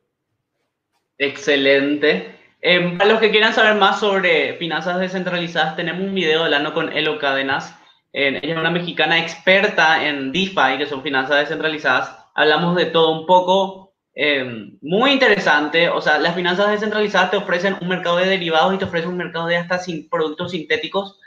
Excelente. 1.17 2.35
Eh, 2.59 2.95
para 2.97 3.11
los 3.11 3.19
que 3.19 3.29
quieran 3.29 3.53
saber 3.53 3.75
más 3.75 3.99
sobre 3.99 4.53
finanzas 4.55 4.99
descentralizadas, 4.99 5.75
tenemos 5.75 6.01
un 6.01 6.15
video 6.15 6.45
hablando 6.45 6.73
con 6.73 6.91
Elo 6.91 7.19
Cadenas. 7.19 7.75
ella 8.13 8.39
es 8.41 8.57
una 8.57 8.71
mexicana 8.71 9.19
experta 9.19 10.07
en 10.07 10.31
DeFi, 10.31 10.77
que 10.79 10.87
son 10.87 11.03
finanzas 11.03 11.41
descentralizadas. 11.41 12.17
Hablamos 12.33 12.75
de 12.75 12.85
todo 12.87 13.19
un 13.19 13.27
poco, 13.27 13.93
eh, 14.15 14.71
muy 14.81 15.11
interesante. 15.11 15.87
O 15.89 16.01
sea, 16.01 16.17
las 16.17 16.33
finanzas 16.33 16.71
descentralizadas 16.71 17.29
te 17.29 17.37
ofrecen 17.37 17.77
un 17.79 17.89
mercado 17.89 18.17
de 18.17 18.25
derivados 18.25 18.73
y 18.73 18.77
te 18.79 18.85
ofrecen 18.85 19.11
un 19.11 19.17
mercado 19.17 19.45
de 19.45 19.57
hasta 19.57 19.77
sin 19.77 20.09
productos 20.09 20.51
sintéticos 20.51 21.19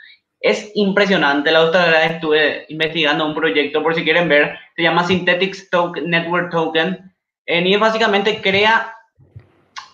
es 0.47 0.71
impresionante. 0.75 1.51
La 1.51 1.63
otra 1.63 1.87
vez 1.87 2.13
estuve 2.13 2.67
investigando 2.69 3.27
un 3.27 3.35
proyecto, 3.35 3.83
por 3.83 3.97
si 3.97 4.05
quieren 4.05 4.29
ver, 4.29 4.57
se 4.77 4.83
llama 4.83 5.05
Synthetics 5.05 5.69
Token, 5.71 6.09
Network 6.09 6.53
Token. 6.53 7.13
y 7.47 7.77
básicamente 7.77 8.41
crea, 8.41 8.95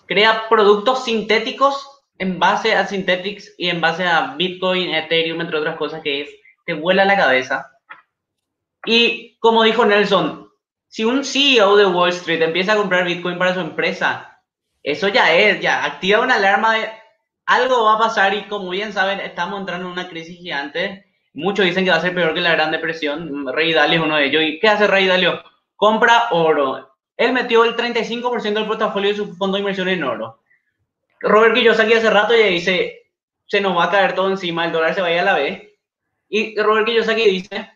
crea 0.05 0.47
productos 0.49 1.05
sintéticos 1.05 2.03
en 2.19 2.37
base 2.37 2.75
a 2.75 2.85
Synthetics 2.85 3.55
y 3.57 3.69
en 3.69 3.81
base 3.81 4.05
a 4.05 4.35
Bitcoin, 4.37 4.93
Ethereum, 4.93 5.41
entre 5.41 5.57
otras 5.57 5.75
cosas 5.77 6.01
que 6.03 6.21
es, 6.21 6.29
te 6.65 6.73
vuela 6.73 7.03
la 7.03 7.17
cabeza. 7.17 7.71
Y 8.85 9.37
como 9.39 9.63
dijo 9.63 9.85
Nelson, 9.85 10.49
si 10.87 11.03
un 11.03 11.23
CEO 11.23 11.75
de 11.77 11.87
Wall 11.87 12.09
Street 12.09 12.43
empieza 12.43 12.73
a 12.73 12.77
comprar 12.77 13.05
Bitcoin 13.05 13.39
para 13.39 13.55
su 13.55 13.59
empresa, 13.59 14.39
eso 14.83 15.07
ya 15.07 15.33
es, 15.33 15.59
ya 15.61 15.83
activa 15.83 16.19
una 16.19 16.35
alarma 16.35 16.75
de 16.75 16.89
algo 17.45 17.85
va 17.85 17.95
a 17.95 17.99
pasar 17.99 18.33
y 18.33 18.43
como 18.43 18.69
bien 18.69 18.93
saben, 18.93 19.19
estamos 19.19 19.59
entrando 19.59 19.87
en 19.87 19.93
una 19.93 20.07
crisis 20.07 20.37
gigante. 20.37 21.05
Muchos 21.33 21.65
dicen 21.65 21.83
que 21.83 21.91
va 21.91 21.97
a 21.97 22.01
ser 22.01 22.13
peor 22.13 22.33
que 22.33 22.41
la 22.41 22.53
Gran 22.53 22.71
Depresión. 22.71 23.47
Rey 23.53 23.73
Dalio 23.73 23.99
es 23.99 24.05
uno 24.05 24.17
de 24.17 24.25
ellos. 24.25 24.43
¿Y 24.43 24.59
qué 24.59 24.69
hace 24.69 24.87
Rey 24.87 25.07
Dalio? 25.07 25.41
Compra 25.75 26.27
oro. 26.31 26.95
Él 27.17 27.33
metió 27.33 27.63
el 27.63 27.75
35% 27.75 28.53
del 28.53 28.67
portafolio 28.67 29.09
de 29.09 29.15
su 29.15 29.35
fondo 29.35 29.55
de 29.55 29.61
inversión 29.61 29.89
en 29.89 30.03
oro. 30.03 30.39
Robert 31.19 31.55
Kiyosaki 31.55 31.93
hace 31.93 32.09
rato 32.09 32.35
ya 32.35 32.47
dice, 32.47 33.11
se 33.45 33.61
nos 33.61 33.77
va 33.77 33.85
a 33.85 33.91
caer 33.91 34.13
todo 34.13 34.29
encima, 34.29 34.65
el 34.65 34.71
dólar 34.71 34.93
se 34.93 35.01
vaya 35.01 35.21
a 35.21 35.25
la 35.25 35.35
B. 35.35 35.77
Y 36.29 36.59
Robert 36.59 36.85
Kiyosaki 36.85 37.23
dice, 37.29 37.71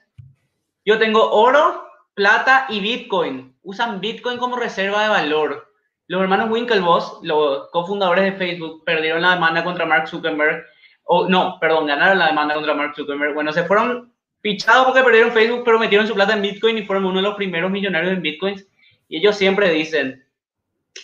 yo 0.86 0.98
tengo 0.98 1.32
oro, 1.32 1.88
plata 2.14 2.66
y 2.70 2.80
Bitcoin. 2.80 3.56
Usan 3.64 4.02
Bitcoin 4.02 4.38
como 4.38 4.58
reserva 4.58 5.04
de 5.04 5.10
valor. 5.10 5.74
Los 6.08 6.22
hermanos 6.22 6.50
Winklevoss, 6.50 7.20
los 7.24 7.70
cofundadores 7.70 8.24
de 8.24 8.32
Facebook, 8.34 8.84
perdieron 8.86 9.22
la 9.22 9.36
demanda 9.36 9.64
contra 9.64 9.86
Mark 9.86 10.08
Zuckerberg. 10.08 10.66
O, 11.04 11.28
no, 11.28 11.58
perdón, 11.60 11.88
ganaron 11.88 12.20
la 12.20 12.28
demanda 12.28 12.56
contra 12.56 12.74
Mark 12.74 12.94
Zuckerberg. 12.96 13.34
Bueno, 13.34 13.52
se 13.52 13.64
fueron 13.64 14.14
fichados 14.42 14.86
porque 14.86 15.04
perdieron 15.04 15.32
Facebook, 15.32 15.64
pero 15.66 15.80
metieron 15.80 16.08
su 16.08 16.14
plata 16.14 16.34
en 16.34 16.42
Bitcoin 16.42 16.78
y 16.78 16.86
fueron 16.86 17.06
uno 17.06 17.18
de 17.18 17.24
los 17.24 17.36
primeros 17.36 17.70
millonarios 17.72 18.14
en 18.14 18.22
Bitcoins. 18.22 18.66
Y 19.10 19.18
ellos 19.18 19.36
siempre 19.36 19.70
dicen, 19.72 20.26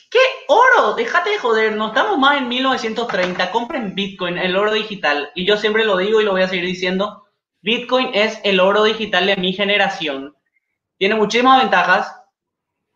¿qué 0.09 0.19
oro? 0.47 0.93
Déjate 0.95 1.31
de 1.31 1.37
joder, 1.39 1.75
no 1.75 1.87
estamos 1.87 2.17
más 2.17 2.37
en 2.37 2.47
1930, 2.47 3.51
compren 3.51 3.95
Bitcoin, 3.95 4.37
el 4.37 4.55
oro 4.55 4.73
digital. 4.73 5.31
Y 5.35 5.45
yo 5.45 5.57
siempre 5.57 5.85
lo 5.85 5.97
digo 5.97 6.21
y 6.21 6.23
lo 6.23 6.31
voy 6.31 6.43
a 6.43 6.47
seguir 6.47 6.65
diciendo, 6.65 7.23
Bitcoin 7.61 8.11
es 8.13 8.39
el 8.43 8.59
oro 8.59 8.83
digital 8.83 9.25
de 9.25 9.37
mi 9.37 9.53
generación. 9.53 10.35
Tiene 10.97 11.15
muchísimas 11.15 11.61
ventajas, 11.61 12.22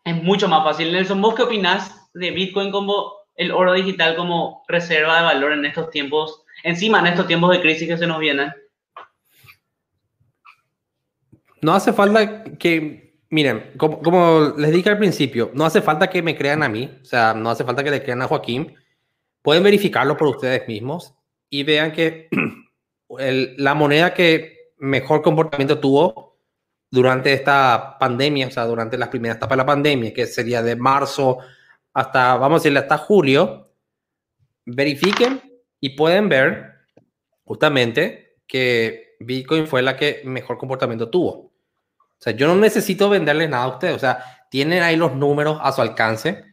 es 0.08 0.22
mucho 0.22 0.48
más 0.48 0.64
fácil. 0.64 0.92
Nelson, 0.92 1.20
¿vos 1.20 1.34
qué 1.34 1.42
opinas 1.42 2.08
de 2.14 2.30
Bitcoin 2.30 2.70
como 2.70 3.12
el 3.34 3.52
oro 3.52 3.74
digital 3.74 4.16
como 4.16 4.64
reserva 4.68 5.18
de 5.18 5.24
valor 5.24 5.52
en 5.52 5.64
estos 5.64 5.90
tiempos, 5.90 6.42
encima 6.64 6.98
en 7.00 7.08
estos 7.08 7.26
tiempos 7.26 7.50
de 7.50 7.60
crisis 7.60 7.88
que 7.88 7.98
se 7.98 8.06
nos 8.06 8.18
vienen? 8.18 8.52
No 11.60 11.74
hace 11.74 11.92
falta 11.92 12.44
que, 12.58 13.16
miren, 13.30 13.72
como, 13.76 14.54
les 14.56 14.72
dije 14.72 14.90
al 14.90 14.98
principio, 14.98 15.50
no 15.54 15.64
hace 15.64 15.82
falta 15.82 16.08
que 16.08 16.22
me 16.22 16.36
crean 16.36 16.62
a 16.62 16.68
mí, 16.68 16.90
o 17.02 17.04
sea, 17.04 17.34
no 17.34 17.50
hace 17.50 17.64
falta 17.64 17.84
que 17.84 17.90
le 17.90 18.02
crean 18.02 18.22
a 18.22 18.28
Joaquín. 18.28 18.74
Pueden 19.42 19.62
verificarlo 19.62 20.16
por 20.16 20.28
ustedes 20.28 20.66
mismos 20.68 21.14
y 21.50 21.62
vean 21.64 21.92
que 21.92 22.28
la 23.56 23.74
moneda 23.74 24.14
que 24.14 24.72
mejor 24.78 25.22
comportamiento 25.22 25.78
tuvo 25.78 26.27
durante 26.90 27.32
esta 27.32 27.96
pandemia, 27.98 28.48
o 28.48 28.50
sea, 28.50 28.64
durante 28.64 28.96
las 28.96 29.08
primeras 29.08 29.36
etapas 29.36 29.56
de 29.56 29.62
la 29.62 29.66
pandemia, 29.66 30.12
que 30.12 30.26
sería 30.26 30.62
de 30.62 30.76
marzo 30.76 31.38
hasta, 31.92 32.36
vamos 32.36 32.56
a 32.56 32.60
decirle, 32.60 32.78
hasta 32.80 32.98
julio, 32.98 33.70
verifiquen 34.64 35.40
y 35.80 35.90
pueden 35.90 36.28
ver 36.28 36.72
justamente 37.44 38.38
que 38.46 39.16
Bitcoin 39.20 39.66
fue 39.66 39.82
la 39.82 39.96
que 39.96 40.22
mejor 40.24 40.58
comportamiento 40.58 41.10
tuvo. 41.10 41.30
O 41.30 42.20
sea, 42.20 42.32
yo 42.32 42.46
no 42.48 42.56
necesito 42.56 43.08
venderles 43.08 43.48
nada 43.48 43.64
a 43.64 43.68
ustedes, 43.68 43.94
o 43.94 43.98
sea, 43.98 44.24
tienen 44.50 44.82
ahí 44.82 44.96
los 44.96 45.14
números 45.14 45.58
a 45.62 45.72
su 45.72 45.82
alcance. 45.82 46.44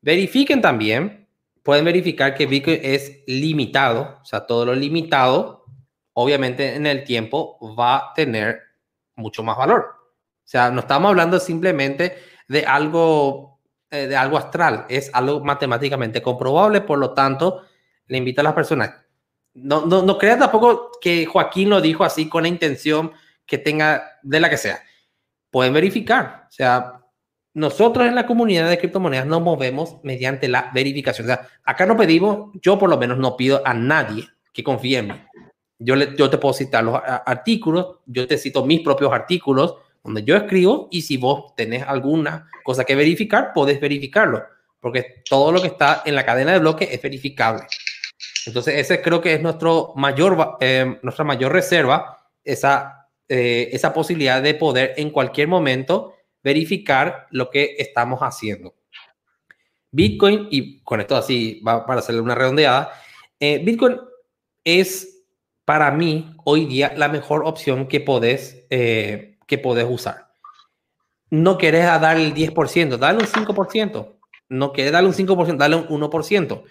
Verifiquen 0.00 0.60
también, 0.60 1.28
pueden 1.62 1.84
verificar 1.84 2.34
que 2.34 2.46
Bitcoin 2.46 2.80
es 2.82 3.22
limitado, 3.26 4.18
o 4.20 4.24
sea, 4.24 4.46
todo 4.46 4.66
lo 4.66 4.74
limitado, 4.74 5.64
obviamente 6.12 6.74
en 6.74 6.86
el 6.86 7.04
tiempo 7.04 7.58
va 7.78 7.96
a 7.96 8.14
tener 8.14 8.60
mucho 9.22 9.42
más 9.42 9.56
valor. 9.56 9.86
O 9.94 10.48
sea, 10.52 10.70
no 10.70 10.80
estamos 10.80 11.08
hablando 11.08 11.38
simplemente 11.40 12.18
de 12.48 12.66
algo 12.66 13.52
eh, 13.94 14.06
de 14.06 14.16
algo 14.16 14.38
astral, 14.38 14.86
es 14.88 15.10
algo 15.12 15.44
matemáticamente 15.44 16.22
comprobable, 16.22 16.80
por 16.80 16.98
lo 16.98 17.12
tanto, 17.12 17.60
le 18.06 18.16
invito 18.16 18.40
a 18.40 18.44
las 18.44 18.54
personas. 18.54 18.94
No, 19.52 19.84
no, 19.84 20.00
no 20.00 20.16
creas 20.16 20.38
tampoco 20.38 20.92
que 20.98 21.26
Joaquín 21.26 21.68
lo 21.68 21.78
dijo 21.82 22.02
así 22.02 22.26
con 22.26 22.44
la 22.44 22.48
intención 22.48 23.12
que 23.44 23.58
tenga 23.58 24.18
de 24.22 24.40
la 24.40 24.48
que 24.48 24.56
sea. 24.56 24.82
Pueden 25.50 25.74
verificar. 25.74 26.46
O 26.48 26.52
sea, 26.52 27.02
nosotros 27.52 28.06
en 28.06 28.14
la 28.14 28.26
comunidad 28.26 28.70
de 28.70 28.78
criptomonedas 28.78 29.26
nos 29.26 29.42
movemos 29.42 29.98
mediante 30.02 30.48
la 30.48 30.70
verificación. 30.72 31.26
O 31.26 31.28
sea, 31.28 31.46
acá 31.62 31.84
no 31.84 31.94
pedimos, 31.94 32.50
yo 32.62 32.78
por 32.78 32.88
lo 32.88 32.96
menos 32.96 33.18
no 33.18 33.36
pido 33.36 33.60
a 33.62 33.74
nadie 33.74 34.26
que 34.54 34.64
confíe 34.64 35.00
en 35.00 35.08
mí. 35.08 35.14
Yo, 35.84 35.96
le, 35.96 36.16
yo 36.16 36.30
te 36.30 36.38
puedo 36.38 36.54
citar 36.54 36.84
los 36.84 37.00
artículos, 37.04 37.98
yo 38.06 38.26
te 38.26 38.38
cito 38.38 38.64
mis 38.64 38.80
propios 38.80 39.12
artículos 39.12 39.76
donde 40.02 40.24
yo 40.24 40.36
escribo 40.36 40.88
y 40.90 41.02
si 41.02 41.16
vos 41.16 41.54
tenés 41.54 41.84
alguna 41.86 42.48
cosa 42.64 42.84
que 42.84 42.94
verificar, 42.94 43.52
podés 43.52 43.80
verificarlo, 43.80 44.42
porque 44.80 45.22
todo 45.28 45.52
lo 45.52 45.60
que 45.60 45.68
está 45.68 46.02
en 46.04 46.14
la 46.14 46.24
cadena 46.24 46.52
de 46.52 46.58
bloques 46.58 46.88
es 46.90 47.00
verificable. 47.00 47.64
Entonces, 48.46 48.74
ese 48.74 49.00
creo 49.00 49.20
que 49.20 49.34
es 49.34 49.42
nuestro 49.42 49.92
mayor, 49.94 50.56
eh, 50.60 50.98
nuestra 51.02 51.24
mayor 51.24 51.52
reserva, 51.52 52.28
esa, 52.42 53.08
eh, 53.28 53.70
esa 53.72 53.94
posibilidad 53.94 54.42
de 54.42 54.54
poder 54.54 54.94
en 54.96 55.10
cualquier 55.10 55.48
momento 55.48 56.14
verificar 56.42 57.28
lo 57.30 57.50
que 57.50 57.76
estamos 57.78 58.20
haciendo. 58.20 58.74
Bitcoin, 59.92 60.48
y 60.50 60.80
con 60.80 61.00
esto 61.00 61.14
así 61.16 61.60
va 61.66 61.86
para 61.86 62.00
hacerle 62.00 62.20
una 62.20 62.34
redondeada, 62.34 62.92
eh, 63.38 63.60
Bitcoin 63.62 63.98
es 64.64 65.21
para 65.64 65.90
mí 65.90 66.34
hoy 66.44 66.66
día 66.66 66.92
la 66.96 67.08
mejor 67.08 67.44
opción 67.44 67.86
que 67.86 68.00
podés, 68.00 68.66
eh, 68.70 69.38
que 69.46 69.58
podés 69.58 69.86
usar. 69.88 70.28
No 71.30 71.56
querés 71.58 71.84
dar 71.84 72.16
el 72.16 72.34
10%, 72.34 72.98
dale 72.98 73.18
un 73.18 73.26
5%. 73.26 74.18
No 74.48 74.72
querés 74.72 74.92
darle 74.92 75.08
un 75.08 75.14
5%, 75.14 75.56
dale 75.56 75.76
un 75.76 75.86
1%. 75.88 76.62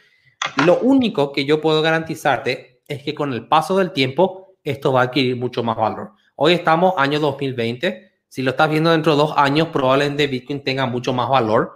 Lo 0.65 0.79
único 0.79 1.31
que 1.31 1.45
yo 1.45 1.61
puedo 1.61 1.81
garantizarte 1.81 2.81
es 2.87 3.03
que 3.03 3.15
con 3.15 3.33
el 3.33 3.47
paso 3.47 3.77
del 3.77 3.91
tiempo 3.91 4.55
esto 4.63 4.93
va 4.93 5.01
a 5.01 5.03
adquirir 5.05 5.35
mucho 5.35 5.63
más 5.63 5.77
valor. 5.77 6.11
Hoy 6.35 6.53
estamos 6.53 6.93
año 6.97 7.19
2020 7.19 8.11
si 8.31 8.41
lo 8.43 8.51
estás 8.51 8.69
viendo 8.69 8.91
dentro 8.91 9.11
de 9.11 9.17
dos 9.17 9.33
años, 9.35 9.67
probablemente 9.73 10.25
Bitcoin 10.25 10.63
tenga 10.63 10.85
mucho 10.85 11.11
más 11.11 11.27
valor. 11.27 11.75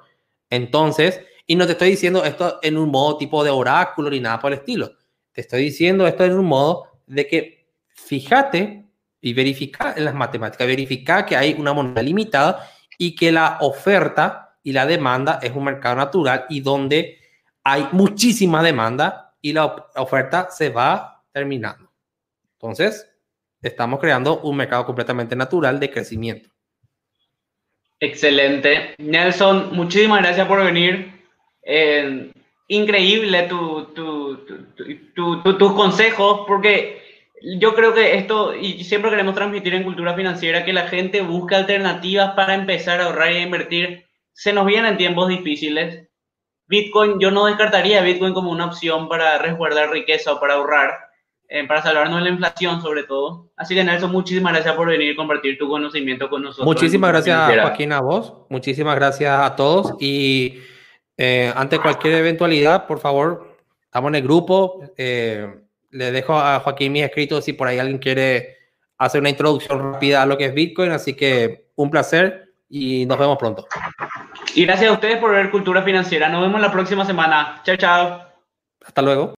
Entonces, 0.49 1.19
y 1.45 1.57
no 1.57 1.65
te 1.65 1.73
estoy 1.73 1.89
diciendo 1.89 2.23
esto 2.23 2.59
en 2.61 2.77
un 2.77 2.89
modo 2.89 3.17
tipo 3.17 3.43
de 3.43 3.49
oráculo 3.49 4.09
ni 4.09 4.21
nada 4.21 4.39
por 4.39 4.53
el 4.53 4.59
estilo. 4.59 4.93
Te 5.33 5.41
estoy 5.41 5.63
diciendo 5.63 6.07
esto 6.07 6.23
en 6.23 6.31
un 6.31 6.45
modo 6.45 6.94
de 7.07 7.27
que 7.27 7.67
fíjate 7.87 8.85
y 9.21 9.33
verifica 9.33 9.93
en 9.97 10.05
las 10.05 10.13
matemáticas, 10.13 10.67
verifica 10.67 11.25
que 11.25 11.35
hay 11.35 11.55
una 11.57 11.73
moneda 11.73 12.01
limitada 12.01 12.69
y 12.97 13.15
que 13.15 13.31
la 13.31 13.57
oferta 13.61 14.57
y 14.63 14.71
la 14.71 14.85
demanda 14.85 15.39
es 15.41 15.51
un 15.51 15.63
mercado 15.63 15.95
natural 15.95 16.45
y 16.49 16.59
donde 16.61 17.19
hay 17.63 17.87
muchísima 17.91 18.61
demanda 18.61 19.33
y 19.41 19.53
la 19.53 19.65
oferta 19.95 20.49
se 20.49 20.69
va 20.69 21.23
terminando. 21.31 21.91
Entonces, 22.53 23.09
estamos 23.61 23.99
creando 23.99 24.39
un 24.41 24.57
mercado 24.57 24.85
completamente 24.85 25.35
natural 25.35 25.79
de 25.79 25.91
crecimiento. 25.91 26.49
Excelente. 27.99 28.95
Nelson, 28.97 29.75
muchísimas 29.75 30.21
gracias 30.21 30.47
por 30.47 30.63
venir. 30.63 31.11
Eh, 31.61 32.31
increíble 32.67 33.43
tu, 33.43 33.85
tus 35.15 35.73
consejos, 35.73 36.41
porque 36.47 37.01
yo 37.59 37.75
creo 37.75 37.93
que 37.93 38.17
esto, 38.17 38.55
y 38.55 38.83
siempre 38.83 39.11
queremos 39.11 39.35
transmitir 39.35 39.73
en 39.73 39.83
cultura 39.83 40.15
financiera, 40.15 40.65
que 40.65 40.73
la 40.73 40.87
gente 40.87 41.21
busca 41.21 41.57
alternativas 41.57 42.33
para 42.35 42.55
empezar 42.55 43.01
a 43.01 43.05
ahorrar 43.05 43.31
y 43.31 43.37
a 43.37 43.41
invertir. 43.41 44.05
Se 44.33 44.53
nos 44.53 44.65
vienen 44.65 44.97
tiempos 44.97 45.27
difíciles. 45.29 46.07
Bitcoin, 46.67 47.19
yo 47.19 47.31
no 47.31 47.45
descartaría 47.45 48.01
Bitcoin 48.01 48.33
como 48.33 48.51
una 48.51 48.65
opción 48.65 49.07
para 49.07 49.37
resguardar 49.37 49.91
riqueza 49.91 50.33
o 50.33 50.39
para 50.39 50.55
ahorrar 50.55 51.05
eh, 51.47 51.67
para 51.67 51.83
salvarnos 51.83 52.17
de 52.17 52.23
la 52.23 52.29
inflación 52.31 52.81
sobre 52.81 53.03
todo. 53.03 53.51
Así 53.55 53.75
que 53.75 53.83
Nelson, 53.83 54.11
muchísimas 54.11 54.51
gracias 54.51 54.73
por 54.73 54.87
venir 54.87 55.11
y 55.11 55.15
compartir 55.15 55.59
tu 55.59 55.69
conocimiento 55.69 56.27
con 56.27 56.41
nosotros. 56.41 56.65
Muchísimas 56.65 57.11
gracias 57.11 57.61
Joaquín 57.61 57.93
a 57.93 58.01
vos, 58.01 58.33
muchísimas 58.49 58.95
gracias 58.95 59.39
a 59.39 59.55
todos 59.55 59.93
y 59.99 60.59
eh, 61.17 61.53
ante 61.55 61.77
cualquier 61.77 62.15
eventualidad, 62.15 62.87
por 62.87 62.99
favor, 62.99 63.54
estamos 63.95 64.09
en 64.09 64.15
el 64.15 64.23
grupo, 64.23 64.83
eh, 64.97 65.47
le 65.91 66.11
dejo 66.11 66.37
a 66.37 66.59
Joaquín 66.59 66.91
mis 66.91 67.03
escritos 67.03 67.45
si 67.45 67.53
por 67.53 67.69
ahí 67.69 67.79
alguien 67.79 67.97
quiere 67.97 68.57
hacer 68.97 69.21
una 69.21 69.29
introducción 69.29 69.93
rápida 69.93 70.21
a 70.21 70.25
lo 70.25 70.37
que 70.37 70.47
es 70.47 70.53
Bitcoin, 70.53 70.91
así 70.91 71.13
que 71.13 71.69
un 71.75 71.89
placer 71.89 72.55
y 72.67 73.05
nos 73.05 73.17
vemos 73.17 73.37
pronto. 73.37 73.65
Y 74.53 74.65
gracias 74.65 74.89
a 74.89 74.93
ustedes 74.93 75.17
por 75.17 75.31
ver 75.31 75.49
Cultura 75.49 75.81
Financiera. 75.81 76.27
Nos 76.27 76.41
vemos 76.41 76.59
la 76.59 76.73
próxima 76.73 77.05
semana. 77.05 77.61
Chao, 77.63 77.77
chao. 77.77 78.19
Hasta 78.85 79.01
luego. 79.01 79.33